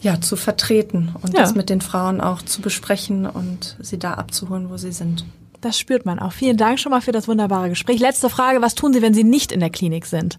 ja, 0.00 0.20
zu 0.20 0.36
vertreten 0.36 1.14
und 1.22 1.34
ja. 1.34 1.40
das 1.40 1.54
mit 1.54 1.70
den 1.70 1.80
Frauen 1.80 2.20
auch 2.20 2.42
zu 2.42 2.60
besprechen 2.60 3.26
und 3.26 3.76
sie 3.80 3.98
da 3.98 4.14
abzuholen, 4.14 4.68
wo 4.68 4.76
sie 4.76 4.92
sind. 4.92 5.24
Das 5.62 5.78
spürt 5.78 6.04
man 6.04 6.18
auch. 6.18 6.32
Vielen 6.32 6.56
Dank 6.56 6.80
schon 6.80 6.90
mal 6.90 7.00
für 7.00 7.12
das 7.12 7.28
wunderbare 7.28 7.68
Gespräch. 7.68 8.00
Letzte 8.00 8.28
Frage, 8.28 8.60
was 8.60 8.74
tun 8.74 8.92
Sie, 8.92 9.00
wenn 9.00 9.14
Sie 9.14 9.24
nicht 9.24 9.52
in 9.52 9.60
der 9.60 9.70
Klinik 9.70 10.06
sind? 10.06 10.38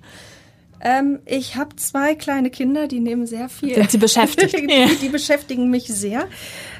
Ähm, 0.81 1.19
ich 1.25 1.55
habe 1.55 1.77
zwei 1.77 2.13
kleine 2.13 2.49
Kinder, 2.49 2.87
die 2.87 2.99
nehmen 2.99 3.25
sehr 3.25 3.47
viel. 3.47 3.73
Sind 3.73 3.89
Sie 3.89 3.97
beschäftigt? 3.97 4.53
die, 4.59 4.97
die, 5.01 5.09
beschäftigen 5.09 5.69
mich 5.69 5.85
sehr. 5.85 6.27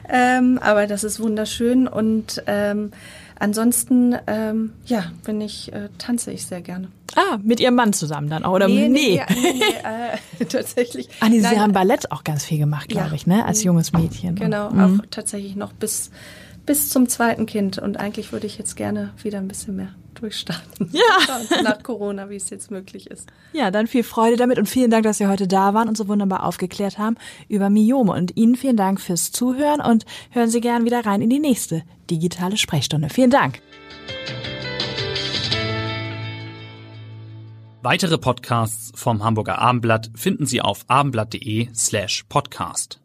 Ähm, 0.10 0.60
aber 0.62 0.88
das 0.88 1.06
ist 1.06 1.22
wunderschön. 1.22 1.88
Und 1.88 2.44
ähm, 2.46 2.92
ansonsten, 3.40 4.14
ähm, 4.28 4.74
ja, 4.86 5.06
bin 5.24 5.40
ich, 5.40 5.72
äh, 5.72 5.88
tanze 5.98 6.34
ich 6.34 6.46
sehr 6.46 6.60
gerne. 6.60 6.90
Ah, 7.16 7.38
mit 7.42 7.62
Ihrem 7.62 7.76
Mann 7.76 7.94
zusammen 7.94 8.30
dann 8.30 8.44
auch? 8.44 8.56
Oder 8.56 8.68
nee, 8.68 8.90
nee, 8.90 9.22
nee, 9.30 9.54
nee 9.54 10.42
äh, 10.42 10.46
tatsächlich. 10.50 11.08
Ah, 11.22 11.30
nee, 11.30 11.40
Sie 11.40 11.48
haben 11.48 11.72
Ballett 11.72 12.12
auch 12.12 12.26
ganz 12.26 12.44
viel 12.44 12.58
gemacht, 12.58 12.90
glaube 12.90 13.10
ja, 13.10 13.14
ich, 13.14 13.26
ne? 13.26 13.46
Als 13.46 13.64
junges 13.64 13.94
Mädchen. 13.94 14.36
Genau, 14.36 14.70
mhm. 14.70 15.00
auch 15.00 15.06
tatsächlich 15.12 15.56
noch 15.56 15.72
bis 15.72 16.12
bis 16.66 16.90
zum 16.90 17.10
zweiten 17.10 17.46
Kind. 17.46 17.78
Und 17.78 17.98
eigentlich 17.98 18.32
würde 18.32 18.48
ich 18.48 18.58
jetzt 18.58 18.76
gerne 18.76 19.14
wieder 19.22 19.40
ein 19.40 19.48
bisschen 19.48 19.76
mehr 19.76 19.94
durchstarten. 20.16 20.90
Ja. 20.92 21.62
Nach 21.64 21.82
Corona, 21.84 22.30
wie 22.30 22.36
es 22.36 22.50
jetzt 22.50 22.72
möglich 22.72 23.10
ist. 23.10 23.30
Ja, 23.52 23.72
dann 23.72 23.88
viel 23.88 24.04
Freude 24.04 24.38
damit 24.38 24.58
und 24.58 24.70
vielen 24.70 24.92
Dank, 24.92 25.04
dass 25.04 25.18
Sie 25.18 25.28
heute 25.28 25.48
da 25.48 25.74
waren 25.74 25.90
und 25.90 25.98
so 25.98 26.08
wunderbar 26.08 26.44
aufgeklärt 26.44 26.98
haben 26.98 27.18
über 27.50 27.70
Myome. 27.70 28.14
Und 28.14 28.38
Ihnen 28.38 28.56
vielen 28.56 28.78
Dank 28.78 29.02
fürs 29.02 29.32
Zuhören 29.32 29.82
und 29.82 30.06
hören 30.32 30.50
Sie 30.50 30.62
gern 30.62 30.86
wieder 30.86 31.06
rein 31.06 31.22
in 31.22 31.30
die 31.30 31.40
nächste 31.40 31.84
digitale 32.10 32.58
Sprechstunde. 32.58 33.10
Vielen 33.10 33.32
Dank. 33.32 33.62
Weitere 37.82 38.18
Podcasts 38.18 38.94
vom 38.96 39.26
Hamburger 39.26 39.60
Abendblatt 39.60 40.10
finden 40.16 40.46
Sie 40.46 40.62
auf 40.62 40.86
abendblatt.de 40.88 41.68
slash 41.74 42.24
podcast. 42.30 43.03